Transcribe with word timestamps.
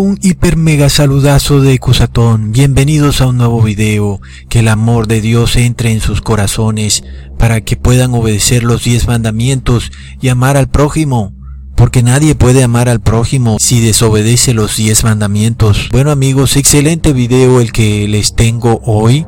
un 0.00 0.18
hiper 0.22 0.56
mega 0.56 0.88
saludazo 0.88 1.60
de 1.60 1.78
Cusatón. 1.78 2.52
Bienvenidos 2.52 3.20
a 3.20 3.26
un 3.26 3.36
nuevo 3.36 3.60
video. 3.60 4.20
Que 4.48 4.60
el 4.60 4.68
amor 4.68 5.06
de 5.06 5.20
Dios 5.20 5.56
entre 5.56 5.92
en 5.92 6.00
sus 6.00 6.22
corazones 6.22 7.04
para 7.38 7.60
que 7.60 7.76
puedan 7.76 8.14
obedecer 8.14 8.64
los 8.64 8.82
diez 8.82 9.06
mandamientos 9.06 9.92
y 10.20 10.28
amar 10.28 10.56
al 10.56 10.70
prójimo. 10.70 11.34
Porque 11.76 12.02
nadie 12.02 12.34
puede 12.34 12.62
amar 12.62 12.88
al 12.88 13.00
prójimo 13.00 13.58
si 13.60 13.80
desobedece 13.80 14.54
los 14.54 14.74
diez 14.76 15.04
mandamientos. 15.04 15.90
Bueno 15.92 16.10
amigos, 16.10 16.56
excelente 16.56 17.12
video 17.12 17.60
el 17.60 17.70
que 17.70 18.08
les 18.08 18.34
tengo 18.34 18.80
hoy 18.84 19.26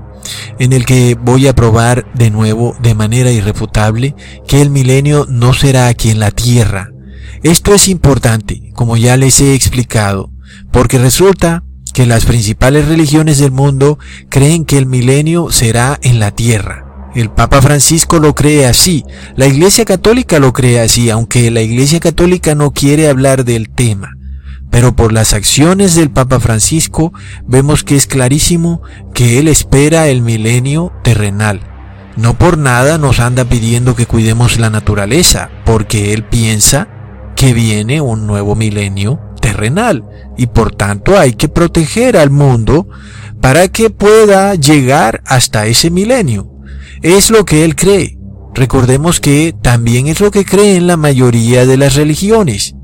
en 0.59 0.73
el 0.73 0.87
que 0.87 1.19
voy 1.21 1.49
a 1.49 1.55
probar 1.55 2.11
de 2.15 2.31
nuevo 2.31 2.77
de 2.81 2.95
manera 2.95 3.31
irrefutable 3.31 4.15
que 4.47 4.63
el 4.63 4.71
milenio 4.71 5.27
no 5.29 5.53
será 5.53 5.89
aquí 5.89 6.11
en 6.11 6.21
la 6.21 6.31
tierra, 6.31 6.93
esto 7.43 7.75
es 7.75 7.89
importante, 7.89 8.71
como 8.73 8.97
ya 8.97 9.17
les 9.17 9.41
he 9.41 9.57
explicado, 9.57 10.32
porque 10.71 10.99
resulta 10.99 11.65
que 11.93 12.07
las 12.07 12.25
principales 12.25 12.89
religiones 12.89 13.39
del 13.39 13.53
mundo 13.53 13.99
creen 14.29 14.65
que 14.65 14.79
el 14.79 14.87
milenio 14.87 15.51
será 15.51 15.99
en 16.03 16.19
la 16.21 16.31
tierra. 16.31 17.11
El 17.15 17.31
Papa 17.31 17.61
Francisco 17.61 18.19
lo 18.19 18.35
cree 18.35 18.67
así, 18.67 19.05
la 19.37 19.47
Iglesia 19.47 19.85
Católica 19.85 20.39
lo 20.39 20.55
cree 20.55 20.81
así, 20.81 21.11
aunque 21.11 21.51
la 21.51 21.61
Iglesia 21.61 22.01
Católica 22.01 22.55
no 22.55 22.73
quiere 22.73 23.09
hablar 23.09 23.45
del 23.45 23.69
tema. 23.69 24.17
Pero 24.71 24.97
por 24.97 25.13
las 25.13 25.35
acciones 25.35 25.95
del 25.95 26.11
Papa 26.11 26.41
Francisco 26.41 27.13
vemos 27.47 27.85
que 27.85 27.97
es 27.97 28.07
clarísimo 28.07 28.81
que 29.13 29.39
él 29.39 29.49
espera 29.49 30.09
el 30.09 30.23
milenio 30.23 30.93
terrenal. 31.05 31.61
No 32.17 32.39
por 32.39 32.57
nada 32.57 32.97
nos 32.97 33.21
anda 33.21 33.45
pidiendo 33.45 33.95
que 33.95 34.07
cuidemos 34.07 34.59
la 34.59 34.71
naturaleza, 34.71 35.51
porque 35.67 36.15
él 36.15 36.25
piensa 36.25 36.89
que 37.37 37.53
viene 37.53 38.01
un 38.01 38.27
nuevo 38.27 38.55
milenio 38.55 39.21
terrenal 39.43 40.05
y 40.39 40.47
por 40.47 40.75
tanto 40.75 41.19
hay 41.19 41.35
que 41.35 41.49
proteger 41.49 42.17
al 42.17 42.31
mundo 42.31 42.89
para 43.43 43.69
que 43.69 43.91
pueda 43.91 44.55
llegar 44.55 45.23
hasta 45.27 45.67
ese 45.67 45.91
milenio. 45.91 46.51
Es 47.03 47.31
lo 47.31 47.45
que 47.45 47.65
él 47.67 47.77
cree. 47.77 48.19
Recordemos 48.55 49.21
que 49.21 49.55
también 49.61 50.07
es 50.07 50.21
lo 50.21 50.31
que 50.31 50.47
creen 50.47 50.87
la 50.87 50.97
mayoría 50.97 51.67
de 51.67 51.77
las 51.77 51.97
religiones. 51.97 52.75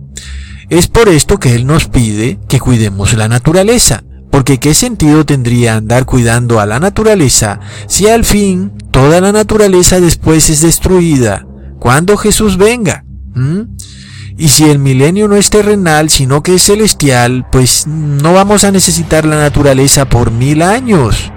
Es 0.69 0.89
por 0.89 1.09
esto 1.09 1.39
que 1.39 1.55
él 1.55 1.67
nos 1.67 1.87
pide 1.87 2.39
que 2.49 2.61
cuidemos 2.61 3.15
la 3.15 3.29
naturaleza, 3.29 4.05
porque 4.31 4.59
qué 4.59 4.75
sentido 4.75 5.25
tendría 5.25 5.77
andar 5.77 6.05
cuidando 6.05 6.61
a 6.61 6.67
la 6.67 6.79
naturaleza 6.81 7.61
si 7.87 8.09
al 8.09 8.25
fin 8.25 8.73
toda 8.91 9.21
la 9.21 9.33
naturaleza 9.33 10.01
después 10.01 10.51
es 10.51 10.61
destruida 10.61 11.47
cuando 11.79 12.17
Jesús 12.17 12.57
venga. 12.57 13.05
Y 14.41 14.51
si 14.51 14.71
el 14.71 14.79
milenio 14.79 15.27
no 15.27 15.35
es 15.35 15.51
terrenal, 15.51 16.11
sino 16.11 16.45
que 16.45 16.55
es 16.55 16.63
celestial, 16.63 17.45
pues 17.51 17.89
no 17.89 18.33
vamos 18.33 18.63
a 18.63 18.71
necesitar 18.71 19.25
la 19.25 19.37
naturaleza 19.37 20.09
por 20.09 20.31
mil 20.31 20.63
años. 20.63 21.33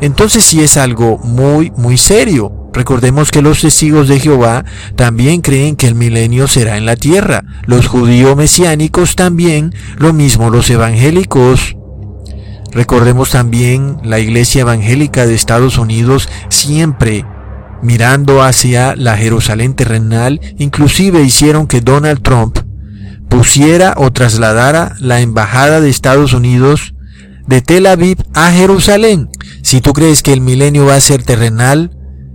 Entonces 0.00 0.42
sí 0.42 0.62
es 0.62 0.78
algo 0.78 1.18
muy, 1.18 1.70
muy 1.76 1.98
serio. 1.98 2.70
Recordemos 2.72 3.30
que 3.30 3.42
los 3.42 3.60
testigos 3.60 4.08
de 4.08 4.18
Jehová 4.18 4.64
también 4.96 5.42
creen 5.42 5.76
que 5.76 5.86
el 5.86 5.94
milenio 5.94 6.48
será 6.48 6.78
en 6.78 6.86
la 6.86 6.96
tierra. 6.96 7.44
Los 7.66 7.86
judíos 7.86 8.34
mesiánicos 8.34 9.14
también, 9.14 9.74
lo 9.98 10.14
mismo 10.14 10.48
los 10.48 10.70
evangélicos. 10.70 11.76
Recordemos 12.72 13.32
también 13.32 13.98
la 14.02 14.20
iglesia 14.20 14.62
evangélica 14.62 15.26
de 15.26 15.34
Estados 15.34 15.76
Unidos 15.76 16.30
siempre 16.48 17.26
mirando 17.82 18.42
hacia 18.42 18.96
la 18.96 19.16
Jerusalén 19.16 19.74
terrenal, 19.74 20.40
inclusive 20.58 21.22
hicieron 21.22 21.66
que 21.66 21.80
Donald 21.80 22.22
Trump 22.22 22.58
pusiera 23.28 23.94
o 23.96 24.12
trasladara 24.12 24.94
la 25.00 25.20
embajada 25.20 25.80
de 25.80 25.90
Estados 25.90 26.32
Unidos 26.32 26.94
de 27.46 27.60
Tel 27.60 27.86
Aviv 27.86 28.18
a 28.34 28.52
Jerusalén. 28.52 29.28
Si 29.62 29.80
tú 29.80 29.92
crees 29.92 30.22
que 30.22 30.32
el 30.32 30.40
milenio 30.40 30.86
va 30.86 30.96
a 30.96 31.00
ser 31.00 31.22
terrenal, 31.22 31.90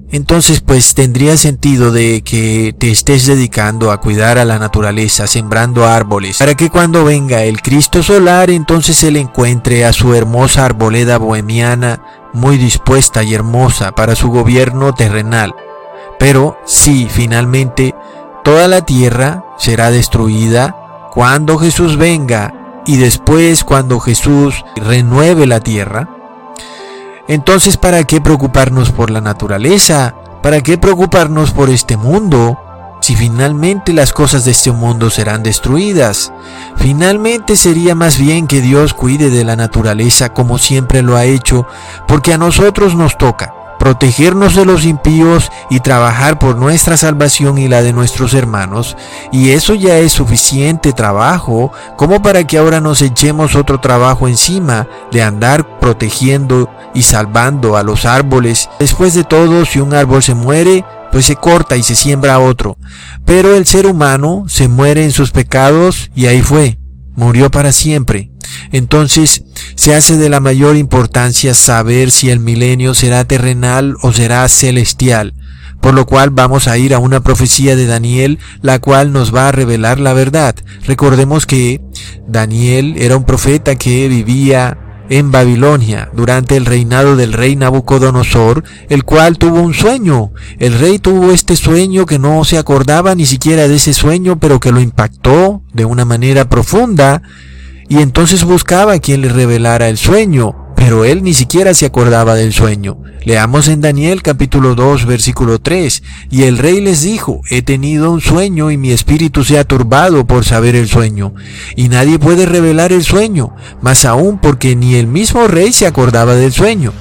entonces 0.10 0.62
pues 0.62 0.94
tendría 0.94 1.36
sentido 1.36 1.92
de 1.92 2.22
que 2.24 2.74
te 2.78 2.92
estés 2.92 3.26
dedicando 3.26 3.92
a 3.92 4.00
cuidar 4.00 4.38
a 4.38 4.46
la 4.46 4.58
naturaleza, 4.58 5.28
sembrando 5.28 5.86
árboles, 5.86 6.38
para 6.38 6.56
que 6.56 6.70
cuando 6.70 7.04
venga 7.04 7.44
el 7.44 7.62
Cristo 7.62 8.02
solar 8.04 8.50
entonces 8.50 9.04
él 9.04 9.18
encuentre 9.18 9.86
a 9.86 9.92
su 9.92 10.14
hermosa 10.14 10.66
arboleda 10.66 11.18
bohemiana 11.18 12.02
muy 12.38 12.58
dispuesta 12.58 13.24
y 13.24 13.34
hermosa 13.34 13.92
para 13.92 14.16
su 14.16 14.30
gobierno 14.30 14.94
terrenal. 14.94 15.54
Pero 16.20 16.58
si 16.66 17.08
finalmente 17.10 17.94
toda 18.44 18.68
la 18.68 18.86
tierra 18.86 19.44
será 19.58 19.92
destruida 19.92 21.10
cuando 21.12 21.58
Jesús 21.58 21.98
venga 21.98 22.82
y 22.86 22.98
después 22.98 23.64
cuando 23.64 24.00
Jesús 24.00 24.64
renueve 24.76 25.46
la 25.46 25.60
tierra, 25.60 26.10
entonces 27.28 27.76
¿para 27.76 28.04
qué 28.06 28.22
preocuparnos 28.22 28.92
por 28.92 29.10
la 29.10 29.20
naturaleza? 29.20 30.16
¿Para 30.42 30.62
qué 30.62 30.78
preocuparnos 30.78 31.52
por 31.52 31.70
este 31.70 31.98
mundo? 31.98 32.58
Si 33.08 33.16
finalmente 33.16 33.94
las 33.94 34.12
cosas 34.12 34.44
de 34.44 34.52
este 34.52 34.74
mundo 34.74 35.10
serán 35.10 35.42
destruidas. 35.42 36.34
Finalmente 36.76 37.56
sería 37.56 37.96
más 37.96 38.18
bien 38.18 38.48
que 38.48 38.60
Dios 38.60 38.94
cuide 38.94 39.30
de 39.30 39.46
la 39.46 39.56
naturaleza 39.56 40.34
como 40.34 40.58
siempre 40.58 41.02
lo 41.02 41.16
ha 41.16 41.24
hecho, 41.24 41.66
porque 42.06 42.34
a 42.34 42.38
nosotros 42.38 42.96
nos 42.96 43.18
toca 43.18 43.54
protegernos 43.80 44.56
de 44.56 44.66
los 44.66 44.84
impíos 44.84 45.50
y 45.70 45.80
trabajar 45.80 46.38
por 46.38 46.58
nuestra 46.58 46.98
salvación 46.98 47.58
y 47.58 47.70
la 47.70 47.82
de 47.82 47.94
nuestros 47.94 48.34
hermanos, 48.34 48.98
y 49.32 49.52
eso 49.52 49.74
ya 49.74 50.00
es 50.00 50.12
suficiente 50.12 50.92
trabajo 50.92 51.72
como 51.96 52.22
para 52.22 52.46
que 52.46 52.58
ahora 52.58 52.82
nos 52.82 53.02
echemos 53.02 53.56
otro 53.56 53.80
trabajo 53.80 54.28
encima 54.28 54.86
de 55.14 55.22
andar 55.22 55.80
protegiendo 55.80 56.70
y 56.94 57.04
salvando 57.04 57.78
a 57.78 57.84
los 57.84 58.06
árboles. 58.06 58.70
Después 58.80 59.14
de 59.14 59.24
todo, 59.24 59.64
si 59.64 59.80
un 59.80 59.94
árbol 59.94 60.22
se 60.22 60.34
muere, 60.34 60.84
pues 61.12 61.26
se 61.26 61.36
corta 61.36 61.78
y 61.78 61.84
se 61.84 61.96
siembra 61.96 62.40
otro. 62.40 62.78
Pero 63.26 63.56
el 63.56 63.66
ser 63.66 63.86
humano 63.86 64.46
se 64.48 64.68
muere 64.68 65.04
en 65.04 65.12
sus 65.12 65.32
pecados 65.32 66.12
y 66.16 66.28
ahí 66.28 66.42
fue, 66.42 66.80
murió 67.16 67.52
para 67.52 67.72
siempre. 67.72 68.32
Entonces 68.72 69.44
se 69.76 69.96
hace 69.96 70.18
de 70.18 70.30
la 70.30 70.40
mayor 70.40 70.76
importancia 70.76 71.54
saber 71.54 72.12
si 72.12 72.30
el 72.30 72.40
milenio 72.40 72.94
será 72.94 73.26
terrenal 73.26 73.96
o 74.02 74.14
será 74.14 74.48
celestial, 74.48 75.34
por 75.82 75.94
lo 75.94 76.06
cual 76.06 76.30
vamos 76.30 76.68
a 76.68 76.78
ir 76.78 76.94
a 76.94 77.00
una 77.00 77.22
profecía 77.22 77.76
de 77.76 77.86
Daniel, 77.86 78.40
la 78.62 78.80
cual 78.80 79.12
nos 79.12 79.34
va 79.34 79.50
a 79.50 79.52
revelar 79.52 80.00
la 80.00 80.14
verdad. 80.14 80.56
Recordemos 80.86 81.46
que 81.46 81.82
Daniel 82.28 82.96
era 82.98 83.18
un 83.18 83.26
profeta 83.26 83.76
que 83.76 84.08
vivía 84.08 84.78
en 85.10 85.32
Babilonia 85.32 86.10
durante 86.14 86.58
el 86.58 86.66
reinado 86.66 87.16
del 87.16 87.34
rey 87.34 87.56
Nabucodonosor, 87.56 88.64
el 88.90 89.04
cual 89.04 89.38
tuvo 89.38 89.62
un 89.62 89.74
sueño. 89.74 90.32
El 90.60 90.78
rey 90.78 91.00
tuvo 91.00 91.32
este 91.32 91.56
sueño 91.56 92.06
que 92.06 92.20
no 92.20 92.44
se 92.44 92.58
acordaba 92.58 93.16
ni 93.16 93.26
siquiera 93.26 93.68
de 93.68 93.76
ese 93.76 93.94
sueño, 93.94 94.40
pero 94.40 94.60
que 94.60 94.72
lo 94.72 94.80
impactó 94.80 95.62
de 95.74 95.86
una 95.86 96.06
manera 96.06 96.50
profunda, 96.50 97.22
y 97.90 98.00
entonces 98.00 98.44
buscaba 98.44 98.94
a 98.94 99.00
quien 99.00 99.22
le 99.22 99.30
revelara 99.30 99.88
el 99.88 99.98
sueño 99.98 100.67
pero 100.88 101.04
él 101.04 101.22
ni 101.22 101.34
siquiera 101.34 101.74
se 101.74 101.86
acordaba 101.86 102.36
del 102.36 102.54
sueño. 102.54 102.98
Leamos 103.26 103.68
en 103.68 103.82
Daniel 103.82 104.22
capítulo 104.22 104.74
2 104.74 105.06
versículo 105.06 105.60
3, 105.60 106.02
y 106.32 106.44
el 106.44 106.58
rey 106.58 106.80
les 106.80 107.02
dijo, 107.02 107.42
he 107.50 107.62
tenido 107.62 108.10
un 108.10 108.22
sueño 108.22 108.72
y 108.72 108.78
mi 108.78 108.92
espíritu 108.92 109.44
se 109.44 109.60
ha 109.60 109.66
turbado 109.66 110.26
por 110.26 110.46
saber 110.46 110.78
el 110.78 110.88
sueño, 110.88 111.34
y 111.76 111.90
nadie 111.90 112.20
puede 112.20 112.46
revelar 112.46 112.94
el 112.94 113.04
sueño, 113.04 113.54
más 113.82 114.06
aún 114.06 114.40
porque 114.40 114.78
ni 114.78 114.96
el 114.96 115.08
mismo 115.08 115.50
rey 115.50 115.74
se 115.74 115.88
acordaba 115.88 116.36
del 116.36 116.54
sueño. 116.54 116.94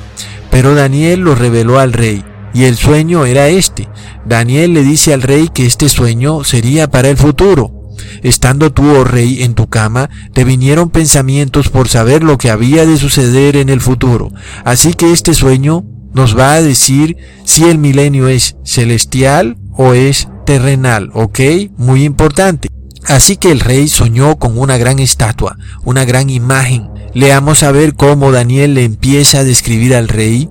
Pero 0.51 0.75
Daniel 0.75 1.21
lo 1.21 1.37
reveló 1.37 1.79
al 1.79 1.93
rey, 1.93 2.25
y 2.53 2.65
el 2.65 2.77
sueño 2.77 3.25
era 3.25 3.47
este. 3.47 3.89
Daniel 4.25 4.75
le 4.75 4.83
dice 4.83 5.15
al 5.15 5.23
rey 5.23 5.49
que 5.55 5.65
este 5.65 5.89
sueño 5.89 6.43
sería 6.43 6.91
para 6.91 7.09
el 7.09 7.17
futuro, 7.17 7.76
Estando 8.23 8.73
tú, 8.73 8.89
oh 8.91 9.05
rey, 9.05 9.43
en 9.43 9.55
tu 9.55 9.69
cama, 9.69 10.11
te 10.33 10.45
vinieron 10.45 10.91
pensamientos 10.91 11.69
por 11.69 11.89
saber 11.89 12.23
lo 12.23 12.39
que 12.39 12.51
había 12.51 12.87
de 12.87 12.97
suceder 12.97 13.57
en 13.57 13.69
el 13.69 13.81
futuro. 13.81 14.31
Así 14.65 14.95
que 14.95 15.13
este 15.13 15.35
sueño 15.35 15.85
nos 16.13 16.37
va 16.37 16.55
a 16.55 16.63
decir 16.63 17.17
si 17.45 17.65
el 17.65 17.79
milenio 17.79 18.29
es 18.29 18.57
celestial 18.65 19.59
o 19.73 19.93
es 19.93 20.29
terrenal, 20.47 21.11
¿ok? 21.13 21.41
Muy 21.77 22.05
importante. 22.05 22.69
Así 23.07 23.37
que 23.37 23.51
el 23.53 23.61
rey 23.61 23.89
soñó 23.89 24.39
con 24.39 24.59
una 24.59 24.79
gran 24.79 24.99
estatua, 24.99 25.59
una 25.85 26.05
gran 26.05 26.31
imagen. 26.31 26.89
Leamos 27.15 27.63
a 27.63 27.71
ver 27.71 27.95
cómo 27.95 28.33
Daniel 28.33 28.75
le 28.75 28.85
empieza 28.85 29.41
a 29.41 29.45
describir 29.45 29.95
al 29.95 30.09
rey 30.09 30.49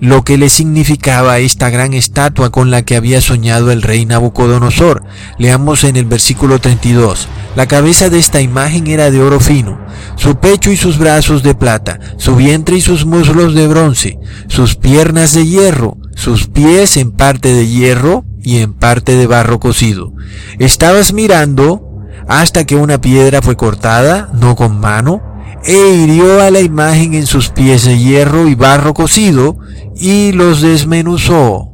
lo 0.00 0.24
que 0.24 0.38
le 0.38 0.48
significaba 0.48 1.38
esta 1.38 1.70
gran 1.70 1.94
estatua 1.94 2.50
con 2.50 2.70
la 2.70 2.82
que 2.82 2.96
había 2.96 3.20
soñado 3.20 3.70
el 3.70 3.82
rey 3.82 4.06
Nabucodonosor. 4.06 5.04
Leamos 5.38 5.84
en 5.84 5.96
el 5.96 6.04
versículo 6.04 6.58
32. 6.58 7.28
La 7.56 7.66
cabeza 7.66 8.08
de 8.08 8.18
esta 8.18 8.40
imagen 8.40 8.86
era 8.86 9.10
de 9.10 9.22
oro 9.22 9.40
fino, 9.40 9.78
su 10.16 10.36
pecho 10.36 10.70
y 10.70 10.76
sus 10.76 10.98
brazos 10.98 11.42
de 11.42 11.54
plata, 11.54 12.00
su 12.16 12.36
vientre 12.36 12.76
y 12.76 12.80
sus 12.80 13.06
muslos 13.06 13.54
de 13.54 13.68
bronce, 13.68 14.18
sus 14.48 14.74
piernas 14.74 15.32
de 15.32 15.46
hierro, 15.46 15.96
sus 16.14 16.48
pies 16.48 16.96
en 16.96 17.12
parte 17.12 17.52
de 17.52 17.66
hierro 17.66 18.24
y 18.42 18.58
en 18.58 18.74
parte 18.74 19.16
de 19.16 19.26
barro 19.26 19.60
cocido. 19.60 20.12
Estabas 20.58 21.12
mirando 21.12 21.90
hasta 22.28 22.64
que 22.64 22.76
una 22.76 23.00
piedra 23.00 23.42
fue 23.42 23.56
cortada, 23.56 24.30
no 24.34 24.56
con 24.56 24.78
mano, 24.80 25.33
e 25.64 25.94
hirió 26.02 26.40
a 26.42 26.50
la 26.50 26.60
imagen 26.60 27.14
en 27.14 27.26
sus 27.26 27.50
pies 27.50 27.84
de 27.84 27.98
hierro 27.98 28.48
y 28.48 28.54
barro 28.54 28.94
cocido, 28.94 29.58
y 29.96 30.32
los 30.32 30.60
desmenuzó. 30.60 31.70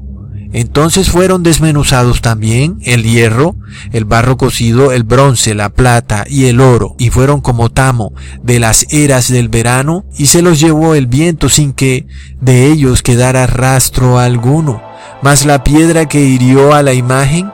Entonces 0.53 1.11
fueron 1.11 1.45
desmenuzados 1.45 2.23
también 2.23 2.79
el 2.83 3.05
hierro, 3.05 3.55
el 3.93 4.05
barro 4.05 4.37
cocido, 4.37 4.91
el 4.91 5.05
bronce, 5.05 5.55
la 5.55 5.69
plata 5.69 6.25
y 6.29 6.47
el 6.47 6.61
oro, 6.61 6.97
y 6.99 7.11
fueron 7.11 7.41
como 7.41 7.71
tamo 7.71 8.13
de 8.43 8.59
las 8.59 8.87
eras 8.91 9.31
del 9.31 9.49
verano, 9.49 10.05
y 10.19 10.27
se 10.27 10.43
los 10.43 10.59
llevó 10.59 10.95
el 10.95 11.07
viento 11.07 11.49
sin 11.49 11.73
que 11.73 12.07
de 12.41 12.67
ellos 12.67 13.03
quedara 13.03 13.47
rastro 13.47 14.19
alguno. 14.19 14.83
Mas 15.23 15.45
la 15.45 15.63
piedra 15.63 16.07
que 16.07 16.21
hirió 16.21 16.75
a 16.75 16.83
la 16.83 16.95
imagen 16.95 17.53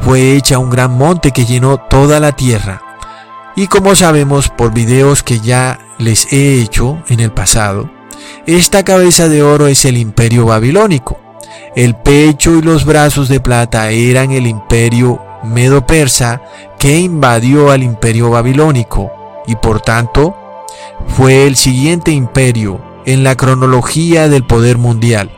fue 0.00 0.36
hecha 0.36 0.58
un 0.58 0.68
gran 0.68 0.96
monte 0.96 1.30
que 1.30 1.46
llenó 1.46 1.78
toda 1.88 2.20
la 2.20 2.32
tierra. 2.32 2.82
Y 3.56 3.68
como 3.68 3.96
sabemos 3.96 4.50
por 4.50 4.74
videos 4.74 5.22
que 5.22 5.40
ya 5.40 5.80
les 5.98 6.30
he 6.30 6.60
hecho 6.60 7.02
en 7.08 7.20
el 7.20 7.32
pasado, 7.32 7.90
esta 8.46 8.84
cabeza 8.84 9.28
de 9.28 9.42
oro 9.42 9.66
es 9.66 9.86
el 9.86 9.96
imperio 9.96 10.44
babilónico. 10.44 11.18
El 11.74 11.96
pecho 11.96 12.54
y 12.54 12.62
los 12.62 12.84
brazos 12.84 13.28
de 13.28 13.40
plata 13.40 13.90
eran 13.90 14.30
el 14.30 14.46
imperio 14.46 15.20
medo-persa 15.42 16.42
que 16.78 16.98
invadió 16.98 17.70
al 17.70 17.82
imperio 17.82 18.30
babilónico 18.30 19.10
y 19.46 19.56
por 19.56 19.80
tanto 19.80 20.36
fue 21.08 21.46
el 21.46 21.56
siguiente 21.56 22.10
imperio 22.10 22.80
en 23.06 23.24
la 23.24 23.36
cronología 23.36 24.28
del 24.28 24.44
poder 24.44 24.76
mundial. 24.76 25.30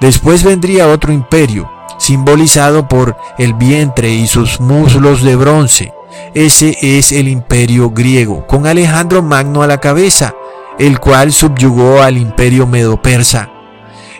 Después 0.00 0.44
vendría 0.44 0.88
otro 0.88 1.12
imperio, 1.12 1.70
simbolizado 1.98 2.88
por 2.88 3.16
el 3.38 3.54
vientre 3.54 4.10
y 4.10 4.26
sus 4.26 4.60
muslos 4.60 5.22
de 5.22 5.36
bronce. 5.36 5.94
Ese 6.34 6.76
es 6.80 7.12
el 7.12 7.28
imperio 7.28 7.90
griego, 7.90 8.46
con 8.46 8.66
Alejandro 8.66 9.22
Magno 9.22 9.62
a 9.62 9.66
la 9.66 9.78
cabeza, 9.78 10.34
el 10.78 10.98
cual 10.98 11.32
subyugó 11.32 12.02
al 12.02 12.18
imperio 12.18 12.66
medo-persa. 12.66 13.50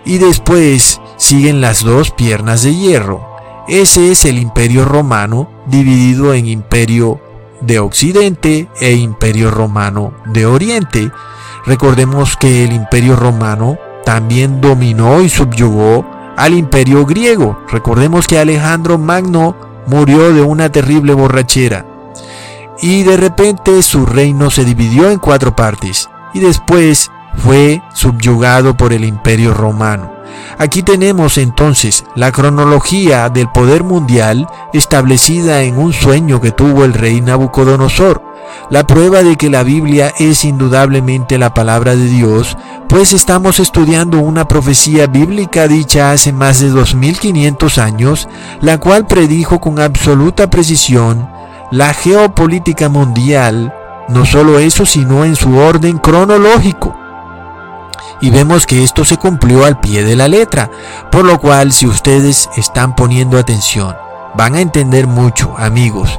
Y 0.05 0.19
después 0.19 1.01
siguen 1.17 1.61
las 1.61 1.83
dos 1.83 2.11
piernas 2.11 2.63
de 2.63 2.75
hierro. 2.75 3.27
Ese 3.67 4.13
es 4.13 4.25
el 4.25 4.39
imperio 4.39 4.85
romano 4.85 5.49
dividido 5.67 6.35
en 6.35 6.47
imperio 6.47 7.21
de 7.61 7.79
Occidente 7.79 8.69
e 8.81 8.93
imperio 8.93 9.51
romano 9.51 10.13
de 10.27 10.47
Oriente. 10.47 11.11
Recordemos 11.65 12.37
que 12.37 12.65
el 12.65 12.73
imperio 12.73 13.17
romano 13.17 13.79
también 14.05 14.61
dominó 14.61 15.23
y 15.23 15.31
subyugó 15.31 16.05
al 16.37 16.55
imperio 16.55 17.07
griego. 17.07 17.59
Recordemos 17.71 18.27
que 18.27 18.39
Alejandro 18.39 18.99
Magno 18.99 19.57
murió 19.87 20.33
de 20.33 20.43
una 20.43 20.71
terrible 20.71 21.15
borrachera 21.15 21.87
y 22.81 23.03
de 23.03 23.17
repente 23.17 23.83
su 23.83 24.05
reino 24.05 24.51
se 24.51 24.65
dividió 24.65 25.11
en 25.11 25.19
cuatro 25.19 25.55
partes 25.55 26.09
y 26.33 26.41
después 26.41 27.11
fue 27.37 27.83
subyugado 27.95 28.77
por 28.77 28.93
el 28.93 29.05
imperio 29.05 29.55
romano. 29.55 30.13
Aquí 30.59 30.83
tenemos 30.83 31.39
entonces 31.39 32.05
la 32.15 32.33
cronología 32.33 33.29
del 33.29 33.49
poder 33.49 33.85
mundial 33.85 34.49
establecida 34.73 35.63
en 35.63 35.79
un 35.79 35.93
sueño 35.93 36.41
que 36.41 36.51
tuvo 36.51 36.85
el 36.85 36.93
rey 36.93 37.21
Nabucodonosor, 37.21 38.23
la 38.71 38.87
prueba 38.87 39.23
de 39.23 39.37
que 39.37 39.51
la 39.51 39.63
Biblia 39.63 40.13
es 40.19 40.45
indudablemente 40.45 41.39
la 41.39 41.55
palabra 41.55 41.97
de 41.97 42.07
Dios, 42.07 42.57
pues 42.89 43.13
estamos 43.13 43.61
estudiando 43.61 44.19
una 44.19 44.47
profecía 44.49 45.07
bíblica 45.07 45.69
dicha 45.69 46.13
hace 46.13 46.33
más 46.33 46.61
de 46.61 46.71
2500 46.71 47.79
años, 47.79 48.29
la 48.61 48.79
cual 48.79 49.07
predijo 49.07 49.61
con 49.61 49.81
absoluta 49.81 50.49
precisión 50.49 51.29
la 51.71 51.93
geopolítica 51.93 52.89
mundial, 52.89 53.75
no 54.09 54.25
solo 54.25 54.59
eso, 54.59 54.87
sino 54.87 55.25
en 55.25 55.35
su 55.35 55.57
orden 55.57 55.99
cronológico. 55.99 56.95
Y 58.21 58.31
vemos 58.31 58.67
que 58.67 58.85
esto 58.85 59.05
se 59.05 59.17
cumplió 59.17 59.65
al 59.65 59.81
pie 59.81 60.05
de 60.05 60.15
la 60.15 60.29
letra, 60.29 60.71
por 61.11 61.25
lo 61.25 61.41
cual 61.41 61.73
si 61.73 61.87
ustedes 61.87 62.49
están 62.57 62.95
poniendo 62.95 63.39
atención, 63.39 63.97
van 64.37 64.55
a 64.55 64.61
entender 64.61 65.07
mucho, 65.07 65.55
amigos, 65.57 66.19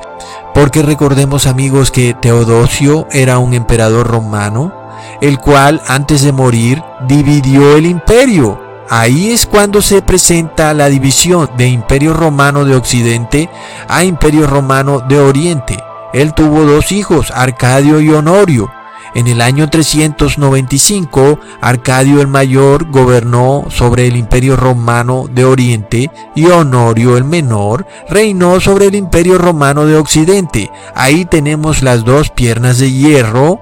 porque 0.54 0.82
recordemos 0.82 1.48
amigos 1.48 1.92
que 1.92 2.14
Teodosio 2.14 3.08
era 3.12 3.40
un 3.40 3.54
emperador 3.54 4.08
romano, 4.08 4.74
el 5.22 5.40
cual 5.40 5.82
antes 5.88 6.24
de 6.24 6.32
morir 6.32 6.84
dividió 7.08 7.76
el 7.76 7.86
imperio. 7.86 8.60
Ahí 8.90 9.32
es 9.32 9.46
cuando 9.46 9.82
se 9.82 10.02
presenta 10.02 10.74
la 10.74 10.88
división 10.88 11.50
de 11.58 11.68
imperio 11.68 12.14
romano 12.14 12.66
de 12.66 12.76
Occidente 12.76 13.50
a 13.88 14.04
imperio 14.04 14.46
romano 14.46 15.00
de 15.00 15.20
Oriente. 15.20 15.84
Él 16.14 16.34
tuvo 16.34 16.64
dos 16.64 16.92
hijos, 16.92 17.32
Arcadio 17.32 18.00
y 18.00 18.10
Honorio. 18.10 18.70
En 19.16 19.28
el 19.28 19.40
año 19.40 19.70
395, 19.70 21.40
Arcadio 21.62 22.20
el 22.20 22.28
Mayor 22.28 22.92
gobernó 22.92 23.64
sobre 23.70 24.08
el 24.08 24.18
imperio 24.18 24.58
romano 24.58 25.30
de 25.32 25.46
Oriente 25.46 26.12
y 26.36 26.48
Honorio 26.48 27.16
el 27.16 27.24
Menor 27.24 27.88
reinó 28.10 28.60
sobre 28.60 28.88
el 28.88 28.96
imperio 28.96 29.38
romano 29.38 29.86
de 29.86 29.96
Occidente. 29.96 30.70
Ahí 30.94 31.24
tenemos 31.24 31.82
las 31.82 32.04
dos 32.04 32.30
piernas 32.30 32.78
de 32.78 32.92
hierro 32.92 33.62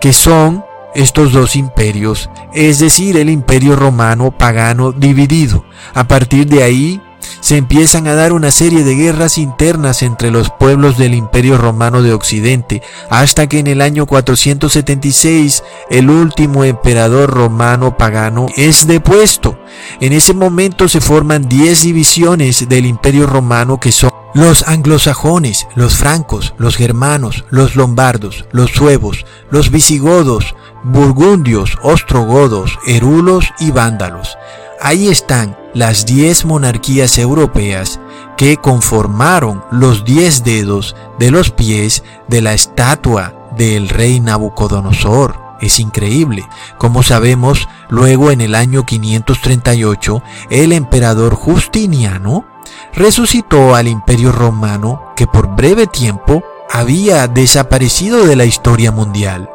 que 0.00 0.14
son 0.14 0.64
estos 0.94 1.32
dos 1.32 1.54
imperios, 1.54 2.30
es 2.54 2.78
decir, 2.78 3.18
el 3.18 3.28
imperio 3.28 3.76
romano 3.76 4.30
pagano 4.30 4.92
dividido. 4.92 5.64
A 5.92 6.08
partir 6.08 6.46
de 6.46 6.62
ahí 6.62 7.02
se 7.40 7.56
empiezan 7.56 8.06
a 8.06 8.14
dar 8.14 8.32
una 8.32 8.50
serie 8.50 8.84
de 8.84 8.94
guerras 8.94 9.38
internas 9.38 10.02
entre 10.02 10.30
los 10.30 10.50
pueblos 10.50 10.96
del 10.98 11.14
Imperio 11.14 11.58
Romano 11.58 12.02
de 12.02 12.12
Occidente, 12.12 12.82
hasta 13.10 13.48
que 13.48 13.58
en 13.58 13.66
el 13.66 13.80
año 13.80 14.06
476 14.06 15.62
el 15.90 16.10
último 16.10 16.64
emperador 16.64 17.30
romano 17.30 17.96
pagano 17.96 18.46
es 18.56 18.86
depuesto. 18.86 19.58
En 20.00 20.12
ese 20.12 20.34
momento 20.34 20.88
se 20.88 21.00
forman 21.00 21.48
10 21.48 21.82
divisiones 21.82 22.68
del 22.68 22.86
Imperio 22.86 23.26
Romano 23.26 23.78
que 23.78 23.92
son 23.92 24.10
los 24.34 24.66
anglosajones, 24.66 25.66
los 25.74 25.96
francos, 25.96 26.54
los 26.56 26.76
germanos, 26.76 27.44
los 27.50 27.76
lombardos, 27.76 28.46
los 28.50 28.70
suevos, 28.70 29.26
los 29.50 29.70
visigodos, 29.70 30.54
burgundios, 30.82 31.76
ostrogodos, 31.82 32.78
erulos 32.86 33.52
y 33.58 33.70
vándalos. 33.70 34.38
Ahí 34.84 35.06
están 35.06 35.56
las 35.74 36.06
diez 36.06 36.44
monarquías 36.44 37.16
europeas 37.16 38.00
que 38.36 38.56
conformaron 38.56 39.62
los 39.70 40.04
diez 40.04 40.42
dedos 40.42 40.96
de 41.20 41.30
los 41.30 41.50
pies 41.50 42.02
de 42.26 42.42
la 42.42 42.52
estatua 42.52 43.32
del 43.56 43.88
rey 43.88 44.18
Nabucodonosor. 44.18 45.40
Es 45.60 45.78
increíble. 45.78 46.44
Como 46.78 47.04
sabemos, 47.04 47.68
luego 47.90 48.32
en 48.32 48.40
el 48.40 48.56
año 48.56 48.84
538, 48.84 50.20
el 50.50 50.72
emperador 50.72 51.36
Justiniano 51.36 52.44
resucitó 52.92 53.76
al 53.76 53.86
imperio 53.86 54.32
romano 54.32 55.12
que 55.14 55.28
por 55.28 55.54
breve 55.54 55.86
tiempo 55.86 56.42
había 56.68 57.28
desaparecido 57.28 58.26
de 58.26 58.34
la 58.34 58.46
historia 58.46 58.90
mundial, 58.90 59.48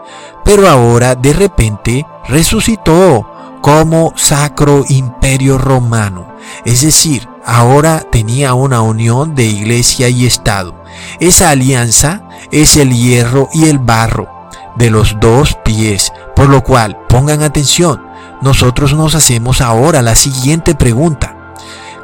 pero 0.45 0.69
ahora 0.69 1.15
de 1.15 1.33
repente 1.33 2.05
resucitó 2.29 3.36
como 3.61 4.13
Sacro 4.15 4.85
Imperio 4.87 5.57
Romano, 5.57 6.27
es 6.65 6.81
decir, 6.81 7.27
ahora 7.45 8.03
tenía 8.11 8.53
una 8.53 8.81
unión 8.81 9.35
de 9.35 9.45
iglesia 9.45 10.09
y 10.09 10.25
Estado. 10.25 10.75
Esa 11.19 11.49
alianza 11.49 12.23
es 12.51 12.77
el 12.77 12.93
hierro 12.93 13.49
y 13.53 13.65
el 13.65 13.79
barro 13.79 14.29
de 14.75 14.89
los 14.89 15.19
dos 15.19 15.57
pies, 15.63 16.13
por 16.35 16.49
lo 16.49 16.63
cual, 16.63 16.97
pongan 17.09 17.41
atención, 17.41 18.05
nosotros 18.41 18.93
nos 18.93 19.15
hacemos 19.15 19.61
ahora 19.61 20.01
la 20.01 20.15
siguiente 20.15 20.75
pregunta. 20.75 21.55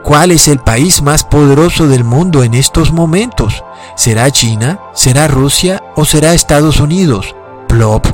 ¿Cuál 0.03 0.31
es 0.31 0.47
el 0.47 0.59
país 0.59 1.01
más 1.01 1.23
poderoso 1.23 1.87
del 1.87 2.03
mundo 2.03 2.43
en 2.43 2.55
estos 2.55 2.91
momentos? 2.91 3.63
¿Será 3.95 4.31
China? 4.31 4.79
¿Será 4.93 5.27
Rusia? 5.27 5.81
¿O 5.95 6.03
será 6.03 6.33
Estados 6.33 6.81
Unidos? 6.81 7.35
Plop. 7.69 8.05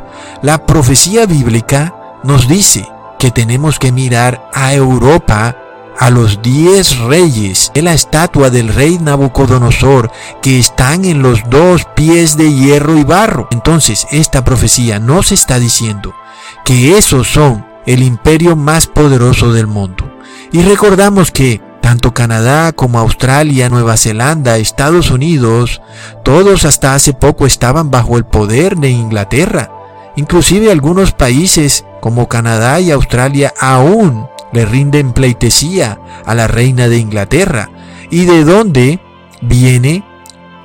La 0.43 0.65
profecía 0.65 1.25
bíblica 1.25 1.95
nos 2.23 2.47
dice 2.47 2.87
que 3.19 3.29
tenemos 3.29 3.77
que 3.77 3.91
mirar 3.91 4.49
a 4.53 4.73
Europa, 4.73 5.55
a 5.99 6.09
los 6.09 6.41
diez 6.41 6.97
reyes 6.99 7.71
de 7.75 7.81
la 7.81 7.93
estatua 7.93 8.49
del 8.49 8.69
rey 8.69 8.97
Nabucodonosor 8.97 10.09
que 10.41 10.57
están 10.57 11.03
en 11.03 11.21
los 11.21 11.43
dos 11.49 11.85
pies 11.95 12.37
de 12.37 12.51
hierro 12.51 12.97
y 12.97 13.03
barro. 13.03 13.49
Entonces, 13.51 14.07
esta 14.09 14.43
profecía 14.43 14.99
nos 14.99 15.33
está 15.33 15.59
diciendo 15.59 16.15
que 16.63 16.97
esos 16.97 17.27
son 17.27 17.65
el 17.85 18.01
imperio 18.01 18.55
más 18.55 18.87
poderoso 18.87 19.51
del 19.51 19.67
mundo. 19.67 20.09
Y 20.51 20.61
recordamos 20.61 21.31
que 21.31 21.61
tanto 21.81 22.13
Canadá 22.13 22.71
como 22.71 22.99
Australia, 22.99 23.69
Nueva 23.69 23.97
Zelanda, 23.97 24.57
Estados 24.57 25.11
Unidos, 25.11 25.81
todos 26.23 26.63
hasta 26.63 26.93
hace 26.93 27.13
poco 27.13 27.45
estaban 27.45 27.91
bajo 27.91 28.17
el 28.17 28.25
poder 28.25 28.77
de 28.77 28.89
Inglaterra. 28.89 29.71
Inclusive 30.19 30.69
algunos 30.69 31.13
países 31.13 31.85
como 32.01 32.27
Canadá 32.27 32.81
y 32.81 32.91
Australia 32.91 33.53
aún 33.57 34.27
le 34.51 34.65
rinden 34.65 35.13
pleitesía 35.13 35.97
a 36.25 36.35
la 36.35 36.45
reina 36.45 36.89
de 36.89 36.97
Inglaterra. 36.97 37.69
¿Y 38.09 38.25
de 38.25 38.43
dónde 38.43 38.99
viene 39.39 40.03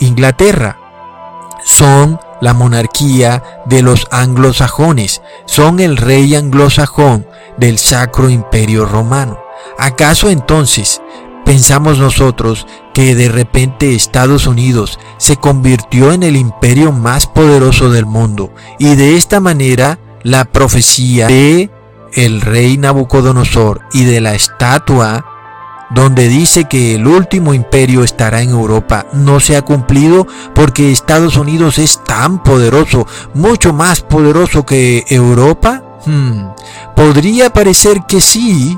Inglaterra. 0.00 0.76
Son 1.64 2.18
la 2.40 2.52
monarquía 2.52 3.62
de 3.66 3.82
los 3.82 4.08
anglosajones, 4.10 5.22
son 5.46 5.78
el 5.78 5.98
rey 5.98 6.34
anglosajón 6.34 7.24
del 7.56 7.78
Sacro 7.78 8.30
Imperio 8.30 8.84
Romano. 8.86 9.38
¿Acaso 9.78 10.30
entonces 10.30 11.00
pensamos 11.44 12.00
nosotros 12.00 12.66
que 12.94 13.14
de 13.14 13.28
repente 13.28 13.94
Estados 13.94 14.46
Unidos 14.46 14.98
se 15.18 15.36
convirtió 15.36 16.12
en 16.12 16.22
el 16.22 16.36
imperio 16.36 16.92
más 16.92 17.26
poderoso 17.26 17.90
del 17.90 18.06
mundo 18.06 18.54
y 18.78 18.94
de 18.94 19.16
esta 19.16 19.40
manera 19.40 19.98
la 20.22 20.46
profecía 20.46 21.26
de 21.26 21.70
el 22.14 22.40
rey 22.40 22.78
Nabucodonosor 22.78 23.82
y 23.92 24.04
de 24.04 24.20
la 24.20 24.34
estatua 24.34 25.26
donde 25.90 26.28
dice 26.28 26.64
que 26.64 26.94
el 26.94 27.06
último 27.06 27.54
imperio 27.54 28.04
estará 28.04 28.42
en 28.42 28.50
Europa, 28.50 29.06
no 29.12 29.38
se 29.40 29.56
ha 29.56 29.62
cumplido 29.62 30.26
porque 30.54 30.90
Estados 30.90 31.36
Unidos 31.36 31.78
es 31.78 32.02
tan 32.04 32.42
poderoso, 32.42 33.06
mucho 33.34 33.72
más 33.72 34.00
poderoso 34.00 34.64
que 34.64 35.04
Europa? 35.08 35.82
Hmm, 36.06 36.48
podría 36.96 37.50
parecer 37.50 38.02
que 38.08 38.20
sí, 38.20 38.76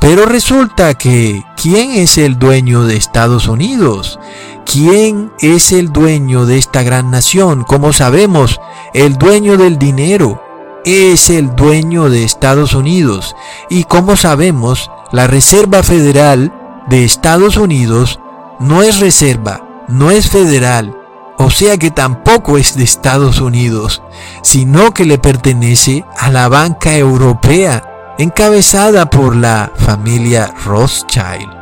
pero 0.00 0.26
resulta 0.26 0.94
que 0.94 1.44
¿quién 1.60 1.92
es 1.92 2.18
el 2.18 2.38
dueño 2.38 2.84
de 2.84 2.96
Estados 2.96 3.48
Unidos? 3.48 4.18
¿Quién 4.64 5.32
es 5.40 5.72
el 5.72 5.92
dueño 5.92 6.46
de 6.46 6.58
esta 6.58 6.82
gran 6.82 7.10
nación? 7.10 7.64
Como 7.64 7.92
sabemos, 7.92 8.60
el 8.94 9.16
dueño 9.16 9.56
del 9.56 9.78
dinero 9.78 10.42
es 10.84 11.30
el 11.30 11.54
dueño 11.56 12.10
de 12.10 12.24
Estados 12.24 12.74
Unidos. 12.74 13.34
Y 13.68 13.84
como 13.84 14.16
sabemos, 14.16 14.90
la 15.12 15.26
Reserva 15.26 15.82
Federal 15.82 16.52
de 16.88 17.04
Estados 17.04 17.56
Unidos 17.56 18.20
no 18.60 18.82
es 18.82 19.00
reserva, 19.00 19.84
no 19.88 20.10
es 20.10 20.28
federal, 20.28 20.96
o 21.38 21.50
sea 21.50 21.76
que 21.76 21.90
tampoco 21.90 22.56
es 22.56 22.76
de 22.76 22.84
Estados 22.84 23.40
Unidos, 23.40 24.02
sino 24.42 24.94
que 24.94 25.04
le 25.04 25.18
pertenece 25.18 26.04
a 26.16 26.30
la 26.30 26.48
banca 26.48 26.96
europea, 26.96 27.95
encabezada 28.18 29.10
por 29.10 29.36
la 29.36 29.70
familia 29.76 30.52
Rothschild. 30.64 31.52